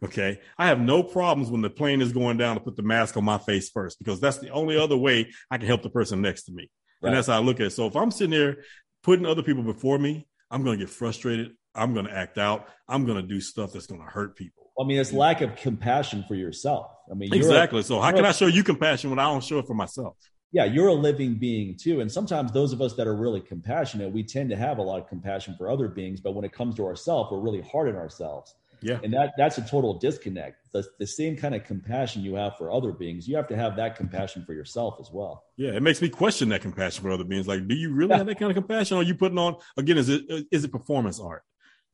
[0.03, 0.39] Okay.
[0.57, 3.23] I have no problems when the plane is going down to put the mask on
[3.23, 6.43] my face first because that's the only other way I can help the person next
[6.43, 6.69] to me.
[7.01, 7.09] Right.
[7.09, 7.71] And that's how I look at it.
[7.71, 8.57] So if I'm sitting there
[9.01, 11.51] putting other people before me, I'm going to get frustrated.
[11.73, 12.67] I'm going to act out.
[12.87, 14.71] I'm going to do stuff that's going to hurt people.
[14.79, 16.87] I mean, it's lack of compassion for yourself.
[17.09, 17.79] I mean, exactly.
[17.79, 20.15] A, so how can I show you compassion when I don't show it for myself?
[20.53, 21.99] Yeah, you're a living being too.
[21.99, 25.01] And sometimes those of us that are really compassionate, we tend to have a lot
[25.01, 27.95] of compassion for other beings, but when it comes to ourselves, we're really hard on
[27.95, 28.53] ourselves.
[28.83, 28.99] Yeah.
[29.01, 30.71] And that that's a total disconnect.
[30.73, 33.77] The, the same kind of compassion you have for other beings, you have to have
[33.77, 35.45] that compassion for yourself as well.
[35.57, 37.47] Yeah, it makes me question that compassion for other beings.
[37.47, 38.97] Like, do you really have that kind of compassion?
[38.97, 39.97] Or are you putting on again?
[39.97, 41.43] Is it is it performance art?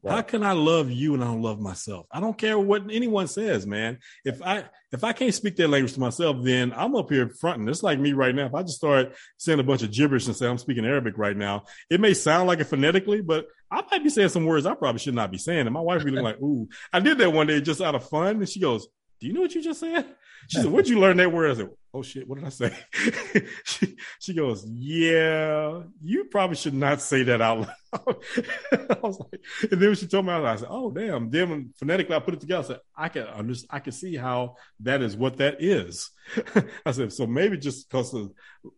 [0.02, 0.16] Right.
[0.16, 2.06] How can I love you and I don't love myself?
[2.10, 3.98] I don't care what anyone says, man.
[4.24, 7.68] If I if I can't speak that language to myself, then I'm up here fronting.
[7.68, 8.46] It's like me right now.
[8.46, 11.36] If I just start saying a bunch of gibberish and say I'm speaking Arabic right
[11.36, 14.74] now, it may sound like it phonetically, but I might be saying some words I
[14.74, 15.68] probably should not be saying.
[15.68, 18.08] And my wife be looking like, "Ooh, I did that one day just out of
[18.08, 18.88] fun," and she goes,
[19.20, 20.06] "Do you know what you just said?"
[20.48, 21.52] She said, Where'd you learn that word?
[21.52, 22.78] I said, Oh shit, what did I say?
[23.64, 27.76] she, she goes, Yeah, you probably should not say that out loud.
[28.72, 31.30] I was like, and then when she told me, I said, Oh damn.
[31.30, 34.56] Then phonetically I put it together, I said, I can understand, I can see how
[34.82, 36.12] that is what that is.
[36.86, 38.32] I said, so maybe just because of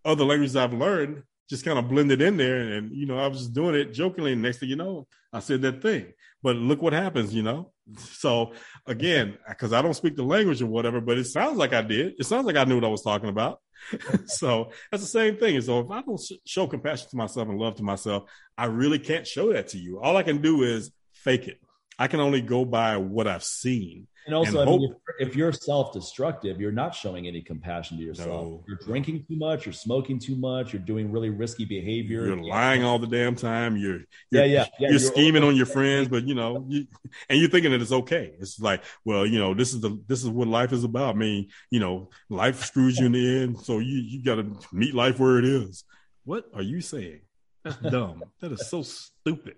[0.05, 2.59] other languages I've learned, just kind of blended in there.
[2.59, 4.31] And, you know, I was just doing it jokingly.
[4.31, 6.13] And next thing you know, I said that thing.
[6.41, 7.73] But look what happens, you know?
[7.97, 8.53] So
[8.87, 12.13] again, because I don't speak the language or whatever, but it sounds like I did.
[12.17, 13.59] It sounds like I knew what I was talking about.
[14.27, 15.59] so that's the same thing.
[15.59, 19.27] So if I don't show compassion to myself and love to myself, I really can't
[19.27, 19.99] show that to you.
[19.99, 21.59] All I can do is fake it.
[21.99, 24.07] I can only go by what I've seen.
[24.27, 28.03] And also, and I mean, if, if, you're self-destructive, you're not showing any compassion to
[28.03, 28.27] yourself.
[28.27, 28.63] No.
[28.67, 29.65] You're drinking too much.
[29.65, 30.73] You're smoking too much.
[30.73, 32.27] You're doing really risky behavior.
[32.27, 33.77] You're lying all the damn time.
[33.77, 34.65] You're, you're yeah, yeah, yeah.
[34.79, 36.85] You're, you're scheming on your friends, but you know, you,
[37.29, 38.33] and you're thinking that it's okay.
[38.39, 41.15] It's like, well, you know, this is the this is what life is about.
[41.15, 44.55] I mean, you know, life screws you in the end, so you you got to
[44.71, 45.83] meet life where it is.
[46.25, 47.21] What are you saying?
[47.63, 48.23] That's dumb.
[48.39, 49.55] that is so stupid.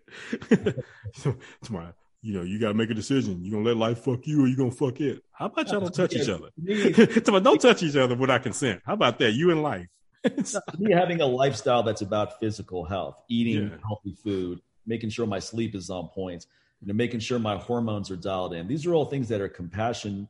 [1.13, 1.93] so tomorrow
[2.24, 3.43] you know, you got to make a decision.
[3.43, 5.21] You gonna let life fuck you, or you gonna fuck it?
[5.34, 6.49] How about y'all don't touch each other?
[7.41, 8.82] don't touch each other without consent.
[8.86, 9.34] How about that?
[9.34, 9.88] You and life.
[10.80, 13.78] me having a lifestyle that's about physical health, eating yeah.
[13.86, 16.45] healthy food, making sure my sleep is on point,
[16.80, 18.69] you know, making sure my hormones are dialed in.
[18.69, 20.30] These are all things that are compassionate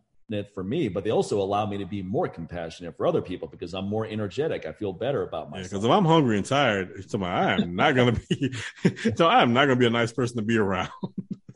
[0.52, 3.76] for me, but they also allow me to be more compassionate for other people because
[3.76, 4.66] I'm more energetic.
[4.66, 5.70] I feel better about myself.
[5.70, 8.52] Because yeah, if I'm hungry and tired, so I am not gonna be.
[9.16, 10.90] so I am not gonna be a nice person to be around.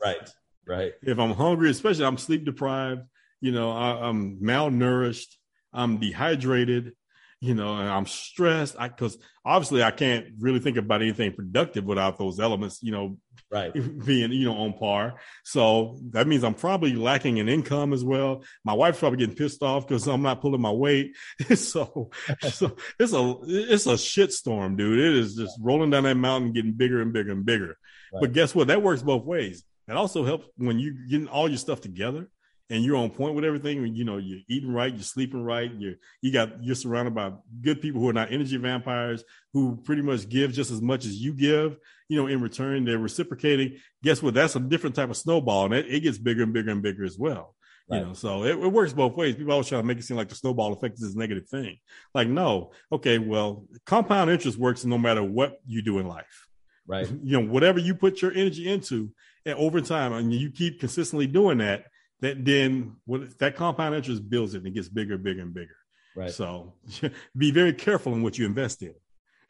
[0.02, 0.28] Right.
[0.66, 0.92] Right.
[1.02, 3.02] If I'm hungry, especially I'm sleep deprived,
[3.40, 5.34] you know, I, am malnourished,
[5.72, 6.92] I'm dehydrated,
[7.40, 8.76] you know, and I'm stressed.
[8.78, 13.16] I because obviously I can't really think about anything productive without those elements, you know,
[13.50, 13.72] right
[14.04, 15.20] being you know on par.
[15.44, 18.42] So that means I'm probably lacking in income as well.
[18.64, 21.16] My wife's probably getting pissed off because I'm not pulling my weight.
[21.54, 22.10] so,
[22.50, 24.98] so it's a it's a shit storm, dude.
[24.98, 27.78] It is just rolling down that mountain, getting bigger and bigger and bigger.
[28.12, 28.20] Right.
[28.20, 28.68] But guess what?
[28.68, 29.64] That works both ways.
[29.88, 32.28] It also helps when you're getting all your stuff together
[32.70, 33.94] and you're on point with everything.
[33.94, 37.32] You know, you're eating right, you're sleeping right, you're you got you're surrounded by
[37.62, 41.16] good people who are not energy vampires who pretty much give just as much as
[41.16, 41.76] you give.
[42.08, 43.78] You know, in return, they're reciprocating.
[44.02, 44.34] Guess what?
[44.34, 47.04] That's a different type of snowball, and it, it gets bigger and bigger and bigger
[47.04, 47.54] as well.
[47.90, 48.00] Right.
[48.00, 49.34] You know, so it, it, works both ways.
[49.34, 51.78] People always try to make it seem like the snowball effect is this negative thing.
[52.14, 56.48] Like, no, okay, well, compound interest works no matter what you do in life.
[56.86, 57.10] Right.
[57.22, 59.10] You know, whatever you put your energy into,
[59.56, 61.86] over time, and you keep consistently doing that,
[62.20, 65.76] that then what that compound interest builds it and it gets bigger, bigger, and bigger.
[66.16, 66.30] Right.
[66.30, 66.74] So
[67.36, 68.94] be very careful in what you invest in.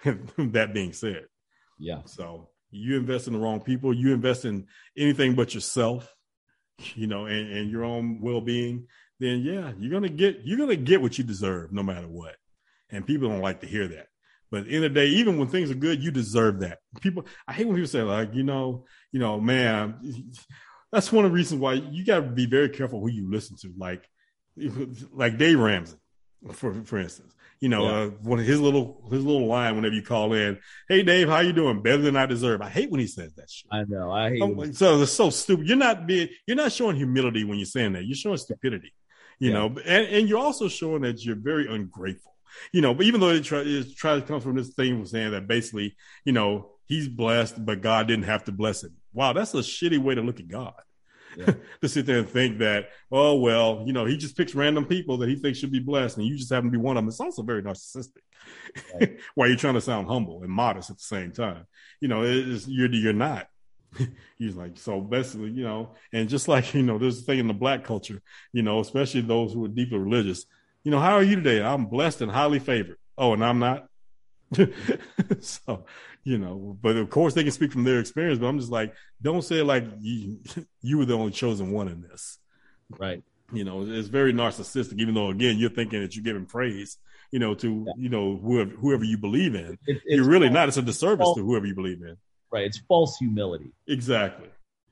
[0.53, 1.25] that being said,
[1.79, 2.03] yeah.
[2.05, 6.15] So you invest in the wrong people, you invest in anything but yourself,
[6.95, 8.87] you know, and, and your own well being.
[9.19, 12.37] Then yeah, you're gonna get you're gonna get what you deserve no matter what.
[12.91, 14.08] And people don't like to hear that.
[14.51, 16.79] But in the day, even when things are good, you deserve that.
[17.01, 19.97] People, I hate when people say like, you know, you know, man,
[20.91, 23.57] that's one of the reasons why you got to be very careful who you listen
[23.63, 23.73] to.
[23.77, 24.09] Like,
[25.13, 25.97] like Dave Ramsey,
[26.53, 27.99] For for instance, you know, yeah.
[27.99, 31.41] uh, one of his little his little line whenever you call in, "Hey Dave, how
[31.41, 31.83] you doing?
[31.83, 33.69] Better than I deserve." I hate when he says that shit.
[33.71, 34.11] I know.
[34.11, 34.43] I hate.
[34.43, 35.67] Oh, so it's so stupid.
[35.69, 36.29] You're not being.
[36.47, 38.05] You're not showing humility when you're saying that.
[38.05, 38.95] You're showing stupidity.
[39.41, 39.55] You yeah.
[39.55, 42.35] know, and and you're also showing that you're very ungrateful.
[42.73, 45.09] You know, but even though it, try, it tries to come from this thing of
[45.09, 48.95] saying that basically, you know, he's blessed, but God didn't have to bless him.
[49.13, 50.75] Wow, that's a shitty way to look at God.
[51.37, 51.53] Yeah.
[51.83, 55.19] to sit there and think that, oh well, you know, he just picks random people
[55.19, 57.09] that he thinks should be blessed, and you just happen to be one of them.
[57.09, 58.23] It's also very narcissistic.
[58.95, 59.19] Right.
[59.35, 61.67] While you're trying to sound humble and modest at the same time,
[62.01, 63.49] you know, it's, you're you're not.
[64.39, 67.49] He's like, so basically, you know, and just like you know, there's a thing in
[67.49, 68.21] the black culture,
[68.53, 70.45] you know, especially those who are deeply religious.
[70.89, 71.63] You know, how are you today?
[71.63, 72.97] I'm blessed and highly favored.
[73.19, 73.89] Oh, and I'm not.
[75.41, 75.85] so
[76.25, 78.39] you know, but of course they can speak from their experience.
[78.39, 80.39] But I'm just like, don't say like you
[80.81, 82.39] you were the only chosen one in this,
[82.99, 83.23] right?
[83.53, 84.99] You know, it's very narcissistic.
[84.99, 86.97] Even though again, you're thinking that you're giving praise,
[87.33, 87.93] you know, to yeah.
[87.99, 89.77] you know whoever whoever you believe in.
[89.87, 90.55] It, you're really false.
[90.55, 90.69] not.
[90.69, 92.17] It's a disservice to whoever you believe in.
[92.51, 92.65] Right.
[92.65, 93.73] It's false humility.
[93.87, 94.49] Exactly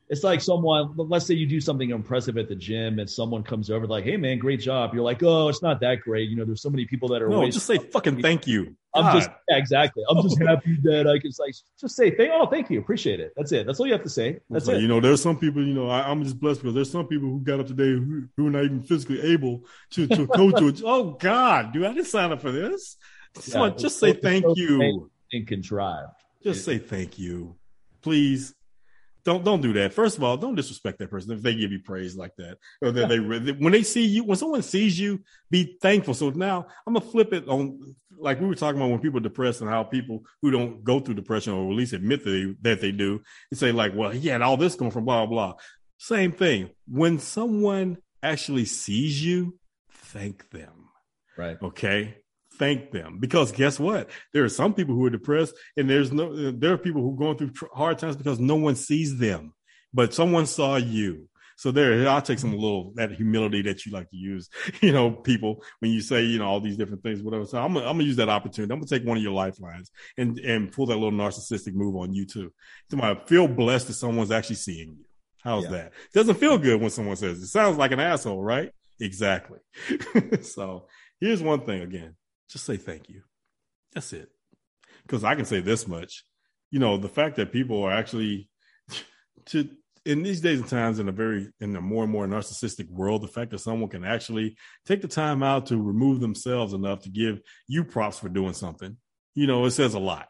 [0.09, 3.71] it's like someone let's say you do something impressive at the gym and someone comes
[3.71, 4.95] over like hey man great job.
[4.95, 6.29] You're like oh it's not that great.
[6.29, 8.77] You know there's so many people that are no just say fucking thank you.
[8.95, 9.15] I'm God.
[9.15, 10.05] just yeah, exactly.
[10.09, 12.79] I'm just happy that i can like just say thank oh thank you.
[12.79, 13.33] Appreciate it.
[13.37, 13.67] That's it.
[13.67, 14.41] That's all you have to say.
[14.49, 14.83] That's like, it.
[14.83, 17.29] you know there's some people you know I, am just blessed because there's some people
[17.29, 20.87] who got up today who, who are not even physically able to to coach to
[20.87, 22.97] oh god dude i didn't sign up for this.
[23.35, 25.11] So yeah, just say thank you.
[25.33, 27.57] and contrived just say thank you.
[28.03, 28.55] Please
[29.27, 29.93] don't don't do that.
[29.93, 32.59] First of all, don't disrespect that person if they give you praise like that.
[32.81, 35.21] Or that they when they see you, when someone sees you,
[35.51, 36.15] be thankful.
[36.15, 39.23] So now I'm gonna flip it on like we were talking about when people are
[39.23, 42.55] depressed and how people who don't go through depression or at least admit that they,
[42.63, 43.21] that they do,
[43.51, 45.55] and say like, well, he had all this going from blah blah.
[45.99, 46.71] Same thing.
[46.87, 49.59] When someone actually sees you,
[49.91, 50.89] thank them.
[51.37, 51.59] Right.
[51.61, 52.17] Okay
[52.59, 54.11] thank them because guess what?
[54.33, 56.53] There are some people who are depressed, and there's no.
[56.53, 59.55] There are people who are going through hard times because no one sees them,
[59.93, 61.29] but someone saw you.
[61.59, 64.51] So there, I'll take some little that humility that you like to use,
[64.83, 67.47] you know, people when you say, you know, all these different things, whatever.
[67.47, 68.73] So I'm gonna, I'm gonna use that opportunity.
[68.73, 72.13] I'm gonna take one of your lifelines and and pull that little narcissistic move on
[72.13, 72.53] you too.
[72.91, 75.05] To feel blessed that someone's actually seeing you.
[75.43, 75.71] How's yeah.
[75.71, 75.87] that?
[75.87, 77.47] It doesn't feel good when someone says it.
[77.47, 78.71] Sounds like an asshole, right?
[79.01, 79.61] Exactly.
[80.43, 80.89] so
[81.21, 82.17] here's one thing again
[82.49, 83.23] just say thank you.
[83.95, 84.31] That's it.
[85.03, 86.25] Because I can say this much,
[86.71, 88.49] you know, the fact that people are actually
[89.47, 89.69] to
[90.05, 93.23] in these days and times in a very in a more and more narcissistic world,
[93.23, 97.09] the fact that someone can actually take the time out to remove themselves enough to
[97.09, 98.97] give you props for doing something,
[99.35, 100.29] you know, it says a lot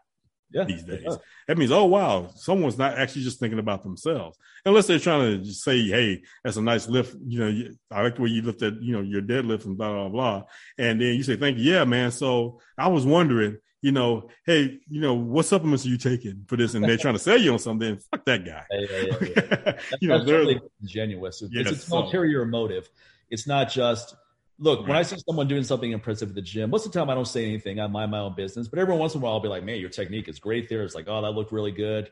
[0.51, 1.17] yeah, these days.
[1.49, 5.45] That means, oh wow, someone's not actually just thinking about themselves, unless they're trying to
[5.45, 7.15] just say, hey, that's a nice lift.
[7.27, 10.09] You know, I like the way you lifted, you know, your deadlift and blah blah
[10.09, 10.43] blah,
[10.79, 12.11] and then you say, thank you, yeah, man.
[12.11, 16.57] So I was wondering, you know, hey, you know, what supplements are you taking for
[16.57, 16.75] this?
[16.75, 17.99] And they're trying to sell you on something.
[18.11, 18.65] Fuck that guy.
[18.71, 21.43] Yeah, yeah, yeah, you know, they're really disingenuous.
[21.43, 22.89] It's, yes, it's an ulterior motive.
[23.31, 24.17] It's not just
[24.59, 24.89] Look, right.
[24.89, 27.15] when I see someone doing something impressive at the gym, most of the time I
[27.15, 27.79] don't say anything.
[27.79, 28.69] I mind my own business.
[28.69, 30.83] But every once in a while, I'll be like, "Man, your technique is great." There,
[30.83, 32.11] it's like, "Oh, that looked really good,"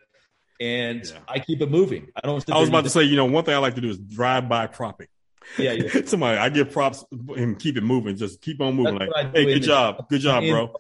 [0.60, 1.18] and yeah.
[1.26, 2.08] I keep it moving.
[2.16, 2.50] I don't.
[2.50, 4.48] I was about to say, you know, one thing I like to do is drive
[4.48, 5.08] by propping.
[5.58, 6.00] Yeah, yeah.
[6.04, 7.04] Somebody, I give props
[7.36, 8.16] and keep it moving.
[8.16, 8.98] Just keep on moving.
[8.98, 10.74] That's like, hey, good job, good job, bro.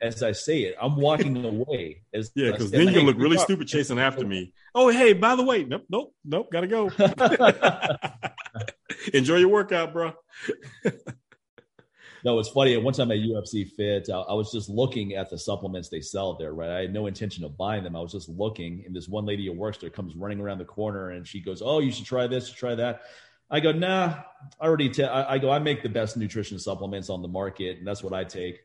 [0.00, 2.02] As I say it, I'm walking away.
[2.12, 4.52] As yeah, because then you can look really stupid chasing after me.
[4.74, 6.90] Oh, hey, by the way, nope, nope, nope, gotta go.
[9.14, 10.12] Enjoy your workout, bro.
[12.24, 12.74] no, it's funny.
[12.74, 16.00] At One time at UFC Fit, I, I, was just looking at the supplements they
[16.00, 16.52] sell there.
[16.52, 17.96] Right, I had no intention of buying them.
[17.96, 20.64] I was just looking, and this one lady who works there comes running around the
[20.64, 23.02] corner, and she goes, "Oh, you should try this, try that."
[23.50, 24.22] I go, "Nah,
[24.60, 27.78] I already." T- I, I go, "I make the best nutrition supplements on the market,
[27.78, 28.60] and that's what I take."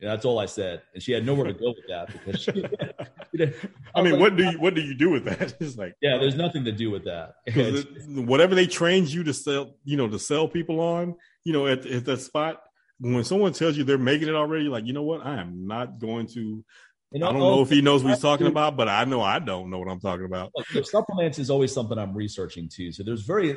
[0.00, 2.42] And that's all I said, and she had nowhere to go with that because.
[2.42, 3.52] She, I,
[3.96, 5.56] I mean, like, what do you what do you do with that?
[5.60, 7.34] It's like yeah, there's nothing to do with that.
[8.08, 11.84] whatever they trained you to sell, you know, to sell people on, you know, at,
[11.84, 12.62] at that spot,
[13.00, 15.98] when someone tells you they're making it already, like you know what, I am not
[15.98, 16.64] going to
[17.14, 19.70] I don't know if he knows what he's talking about, but I know I don't
[19.70, 20.52] know what I'm talking about.
[20.74, 22.92] Look, supplements is always something I'm researching too.
[22.92, 23.56] So there's very,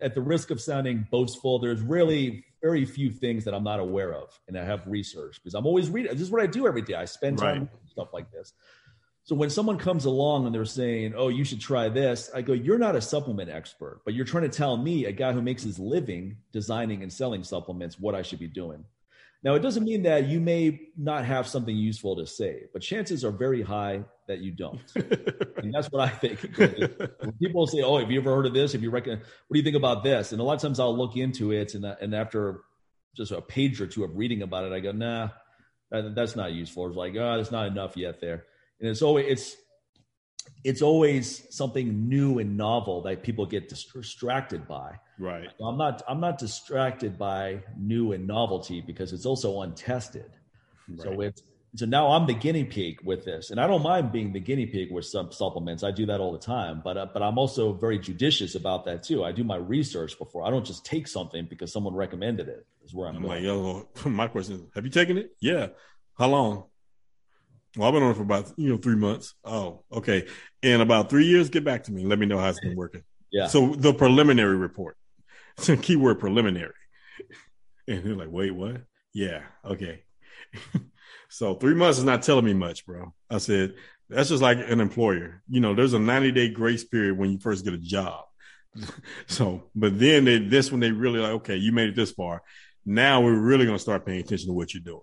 [0.00, 4.14] at the risk of sounding boastful, there's really very few things that I'm not aware
[4.14, 6.12] of, and I have research because I'm always reading.
[6.12, 6.94] This is what I do every day.
[6.94, 7.68] I spend time right.
[7.90, 8.52] stuff like this.
[9.24, 12.52] So when someone comes along and they're saying, "Oh, you should try this," I go,
[12.52, 15.64] "You're not a supplement expert, but you're trying to tell me, a guy who makes
[15.64, 18.84] his living designing and selling supplements, what I should be doing."
[19.44, 23.24] Now, it doesn't mean that you may not have something useful to say, but chances
[23.24, 24.80] are very high that you don't.
[24.94, 26.40] and that's what I think.
[27.18, 28.72] when people say, "Oh, have you ever heard of this?
[28.72, 29.18] Have you reckon?
[29.18, 31.74] What do you think about this?" And a lot of times I'll look into it,
[31.74, 32.60] and uh, and after
[33.16, 34.72] just a page or two of reading about it.
[34.72, 35.28] I go, nah,
[35.90, 36.86] that, that's not useful.
[36.86, 38.46] It's like, oh, there's not enough yet there.
[38.80, 39.56] And it's always it's
[40.64, 44.98] it's always something new and novel that people get distracted by.
[45.22, 45.48] Right.
[45.60, 50.30] I'm not I'm not distracted by new and novelty because it's also untested.
[50.88, 51.02] Right.
[51.02, 51.42] So it's
[51.76, 54.66] so now I'm the guinea pig with this, and I don't mind being the guinea
[54.66, 55.84] pig with some supplements.
[55.84, 59.04] I do that all the time, but uh, but I'm also very judicious about that
[59.04, 59.24] too.
[59.24, 60.44] I do my research before.
[60.44, 62.66] I don't just take something because someone recommended it.
[62.84, 65.30] Is where I'm, I'm like, yo, my question is, have you taken it?
[65.40, 65.68] Yeah.
[66.18, 66.64] How long?
[67.76, 69.34] Well, I've been on it for about you know three months.
[69.44, 70.26] Oh, okay.
[70.62, 72.04] In about three years, get back to me.
[72.04, 73.04] Let me know how it's been working.
[73.30, 73.46] Yeah.
[73.46, 74.96] So the preliminary report.
[75.82, 76.72] keyword preliminary.
[77.88, 78.82] And they're like, wait, what?
[79.12, 79.42] Yeah.
[79.64, 80.02] Okay.
[81.32, 83.14] So three months is not telling me much, bro.
[83.30, 83.76] I said,
[84.10, 85.42] that's just like an employer.
[85.48, 88.24] You know, there's a 90 day grace period when you first get a job.
[89.28, 92.42] so, but then they, this when they really like, okay, you made it this far.
[92.84, 95.00] Now we're really going to start paying attention to what you're doing.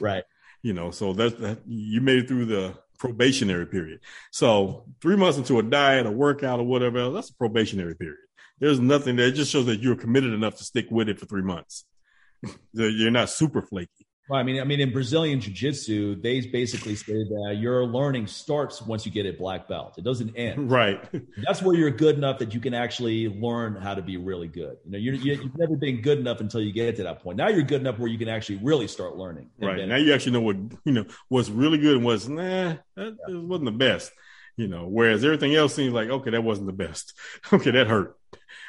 [0.00, 0.24] Right.
[0.62, 4.00] you know, so that's that you made it through the probationary period.
[4.32, 8.16] So three months into a diet, a workout, or whatever else, that's a probationary period.
[8.60, 11.42] There's nothing that just shows that you're committed enough to stick with it for three
[11.42, 11.84] months.
[12.72, 14.06] you're not super flaky.
[14.28, 18.82] Well, I mean, I mean, in Brazilian Jiu-Jitsu, they basically say that your learning starts
[18.82, 19.94] once you get a black belt.
[19.96, 20.70] It doesn't end.
[20.70, 21.02] Right.
[21.46, 24.76] That's where you're good enough that you can actually learn how to be really good.
[24.84, 27.38] You know, you're, you've never been good enough until you get to that point.
[27.38, 29.48] Now you're good enough where you can actually really start learning.
[29.58, 29.88] Right.
[29.88, 32.74] Now you actually know what you know what's really good and what's nah.
[32.96, 33.34] That yeah.
[33.34, 34.12] wasn't the best.
[34.58, 37.14] You know, whereas everything else seems like okay, that wasn't the best.
[37.52, 38.17] Okay, that hurt.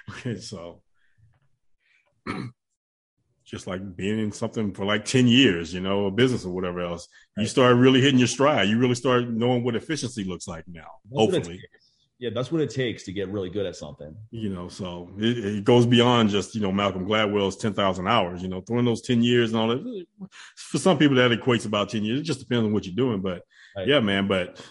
[0.10, 0.82] Okay, so
[3.46, 6.82] just like being in something for like 10 years, you know, a business or whatever
[6.82, 7.44] else, right.
[7.44, 8.70] you start really hitting your stride.
[8.70, 11.62] You really start knowing what efficiency looks like now, that's hopefully.
[12.20, 14.14] Yeah, that's what it takes to get really good at something.
[14.30, 18.50] You know, so it, it goes beyond just, you know, Malcolm Gladwell's 10,000 hours, you
[18.50, 20.06] know, throwing those 10 years and all that.
[20.56, 22.20] For some people, that equates about 10 years.
[22.20, 23.22] It just depends on what you're doing.
[23.22, 23.44] But
[23.78, 23.88] right.
[23.88, 24.62] yeah, man, but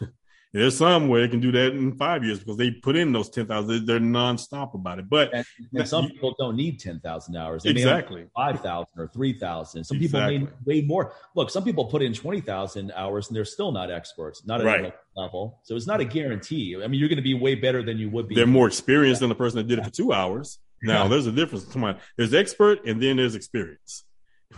[0.53, 3.29] there's some where they can do that in five years because they put in those
[3.29, 3.85] 10,000.
[3.87, 5.09] They're nonstop about it.
[5.09, 7.63] But and, and some you, people don't need 10,000 hours.
[7.63, 8.27] They exactly.
[8.35, 9.85] 5,000 or 3,000.
[9.85, 10.39] Some people exactly.
[10.39, 11.13] need way more.
[11.35, 14.95] Look, some people put in 20,000 hours and they're still not experts, not at right.
[15.17, 15.61] level.
[15.65, 16.77] So it's not a guarantee.
[16.83, 18.35] I mean, you're going to be way better than you would be.
[18.35, 20.59] They're more experienced than the person that did it for two hours.
[20.83, 21.09] Now, yeah.
[21.09, 21.67] there's a difference.
[21.67, 21.99] Come on.
[22.17, 24.05] There's expert and then there's experience.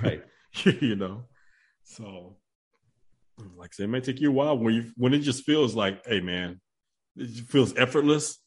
[0.00, 0.22] Right.
[0.64, 1.24] you know,
[1.82, 2.36] so
[3.56, 5.74] like I said, it may take you a while when you when it just feels
[5.74, 6.60] like, hey man,
[7.16, 8.38] it feels effortless,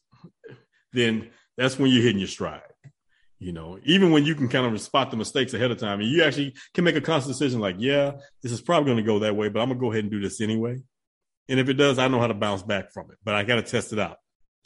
[0.92, 2.62] then that's when you're hitting your stride.
[3.38, 6.08] You know, even when you can kind of spot the mistakes ahead of time and
[6.08, 9.18] you actually can make a conscious decision like, yeah, this is probably going to go
[9.18, 10.82] that way, but I'm gonna go ahead and do this anyway.
[11.48, 13.56] And if it does, I know how to bounce back from it, but I got
[13.56, 14.16] to test it out.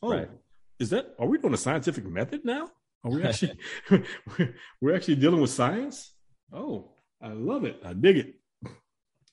[0.01, 0.31] Oh, right.
[0.79, 2.70] is that, are we doing a scientific method now?
[3.05, 3.59] Are we actually,
[4.81, 6.12] we're actually dealing with science?
[6.53, 7.81] Oh, I love it.
[7.85, 8.35] I dig it.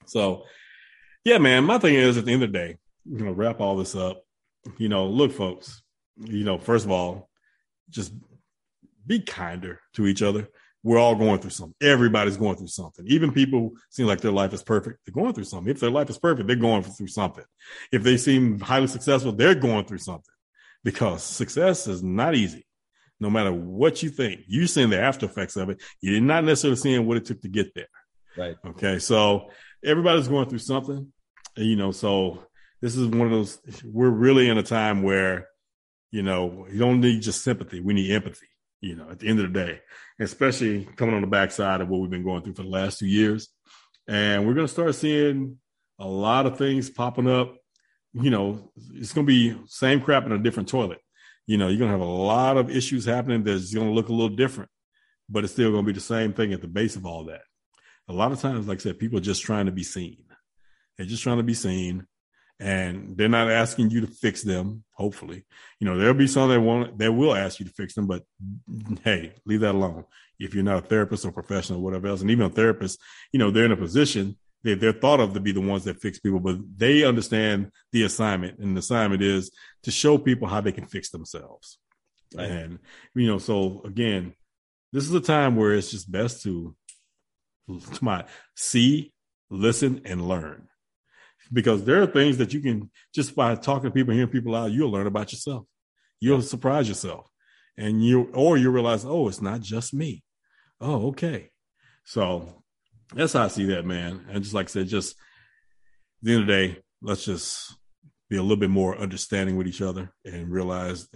[0.05, 0.43] So
[1.25, 1.65] yeah, man.
[1.65, 4.23] My thing is, at the end of the day, you know, wrap all this up.
[4.77, 5.81] You know, look, folks.
[6.17, 7.29] You know, first of all,
[7.89, 8.13] just
[9.05, 10.47] be kinder to each other.
[10.83, 11.75] We're all going through something.
[11.81, 13.05] Everybody's going through something.
[13.07, 14.99] Even people seem like their life is perfect.
[15.03, 15.71] They're going through something.
[15.71, 17.43] If their life is perfect, they're going through something.
[17.91, 20.33] If they seem highly successful, they're going through something
[20.83, 22.67] because success is not easy.
[23.19, 25.81] No matter what you think, you're seeing the after effects of it.
[26.01, 27.87] You're not necessarily seeing what it took to get there.
[28.37, 28.55] Right.
[28.67, 28.99] Okay.
[28.99, 29.49] So
[29.83, 31.11] everybody's going through something
[31.57, 32.43] you know, so
[32.81, 35.47] this is one of those, we're really in a time where,
[36.11, 37.79] you know, you don't need just sympathy.
[37.79, 38.47] We need empathy,
[38.81, 39.81] you know, at the end of the day,
[40.19, 43.07] especially coming on the backside of what we've been going through for the last two
[43.07, 43.49] years.
[44.07, 45.57] And we're going to start seeing
[45.99, 47.55] a lot of things popping up.
[48.13, 50.99] You know, it's going to be same crap in a different toilet.
[51.47, 54.09] You know, you're going to have a lot of issues happening that's going to look
[54.09, 54.69] a little different,
[55.29, 57.41] but it's still going to be the same thing at the base of all that.
[58.07, 60.24] A lot of times, like I said, people are just trying to be seen.
[60.97, 62.05] They're just trying to be seen
[62.59, 64.83] and they're not asking you to fix them.
[64.93, 65.45] Hopefully,
[65.79, 68.23] you know, there'll be some that won't, that will ask you to fix them, but
[69.03, 70.05] hey, leave that alone.
[70.39, 72.99] If you're not a therapist or professional or whatever else, and even a therapist,
[73.31, 76.01] you know, they're in a position they, they're thought of to be the ones that
[76.01, 78.57] fix people, but they understand the assignment.
[78.57, 79.51] And the assignment is
[79.83, 81.77] to show people how they can fix themselves.
[82.35, 82.49] Right.
[82.49, 82.79] And,
[83.13, 84.33] you know, so again,
[84.91, 86.75] this is a time where it's just best to,
[87.67, 88.25] to my
[88.55, 89.13] see,
[89.51, 90.67] listen, and learn
[91.51, 94.71] because there are things that you can just by talking to people, hearing people out,
[94.71, 95.65] you'll learn about yourself.
[96.19, 97.29] You'll surprise yourself,
[97.77, 100.23] and you or you realize, oh, it's not just me.
[100.79, 101.49] Oh, okay.
[102.03, 102.63] So
[103.13, 104.25] that's how I see that, man.
[104.29, 105.15] And just like I said, just
[106.21, 107.75] the end of the day, let's just
[108.29, 111.07] be a little bit more understanding with each other and realize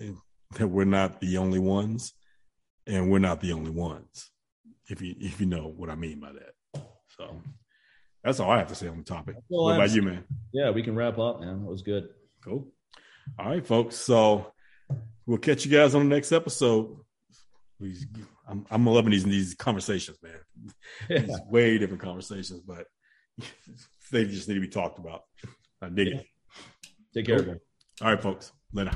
[0.58, 2.14] that we're not the only ones,
[2.86, 4.30] and we're not the only ones.
[4.90, 6.84] if you if you know what I mean by that.
[7.18, 7.42] So
[8.24, 9.36] that's all I have to say on the topic.
[9.50, 10.24] Well, what about you, man?
[10.52, 11.62] Yeah, we can wrap up, man.
[11.64, 12.10] That was good.
[12.44, 12.68] Cool.
[13.38, 13.96] All right, folks.
[13.96, 14.54] So
[15.26, 16.98] we'll catch you guys on the next episode.
[18.48, 20.34] I'm, I'm loving these these conversations, man.
[21.10, 21.20] Yeah.
[21.20, 22.86] These way different conversations, but
[24.12, 25.22] they just need to be talked about.
[25.82, 26.16] I dig yeah.
[26.16, 26.26] it.
[27.14, 27.56] Take care, cool.
[28.02, 28.52] All right, folks.
[28.74, 28.92] Later.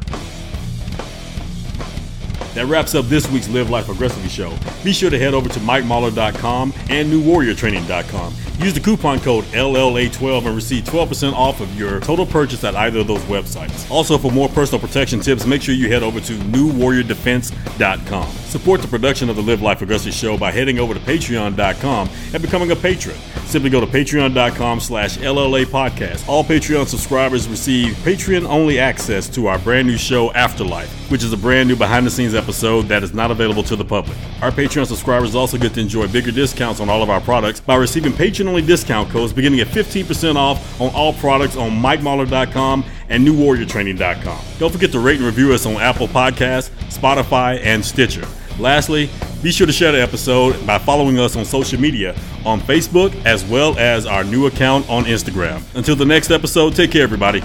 [2.54, 4.56] That wraps up this week's Live Life Aggressively show.
[4.84, 8.34] Be sure to head over to MikeMahler.com and NewWarriorTraining.com.
[8.60, 13.00] Use the coupon code LLA12 and receive 12% off of your total purchase at either
[13.00, 13.90] of those websites.
[13.90, 18.32] Also, for more personal protection tips, make sure you head over to NewWarriorDefense.com.
[18.32, 22.42] Support the production of the Live Life Aggressively show by heading over to Patreon.com and
[22.42, 23.16] becoming a patron.
[23.46, 26.28] Simply go to patreon.com slash LLA podcast.
[26.28, 31.38] All Patreon subscribers receive Patreon-only access to our brand new show, Afterlife, which is a
[31.38, 34.18] brand new behind-the-scenes episode that is not available to the public.
[34.42, 37.76] Our Patreon subscribers also get to enjoy bigger discounts on all of our products by
[37.76, 44.40] receiving Patreon-only discount codes beginning at 15% off on all products on MikeMahler.com and NewWarriorTraining.com.
[44.58, 48.28] Don't forget to rate and review us on Apple Podcasts, Spotify, and Stitcher.
[48.60, 49.10] Lastly,
[49.42, 52.16] be sure to share the episode by following us on social media
[52.46, 55.64] on Facebook as well as our new account on Instagram.
[55.76, 57.42] Until the next episode, take care, everybody.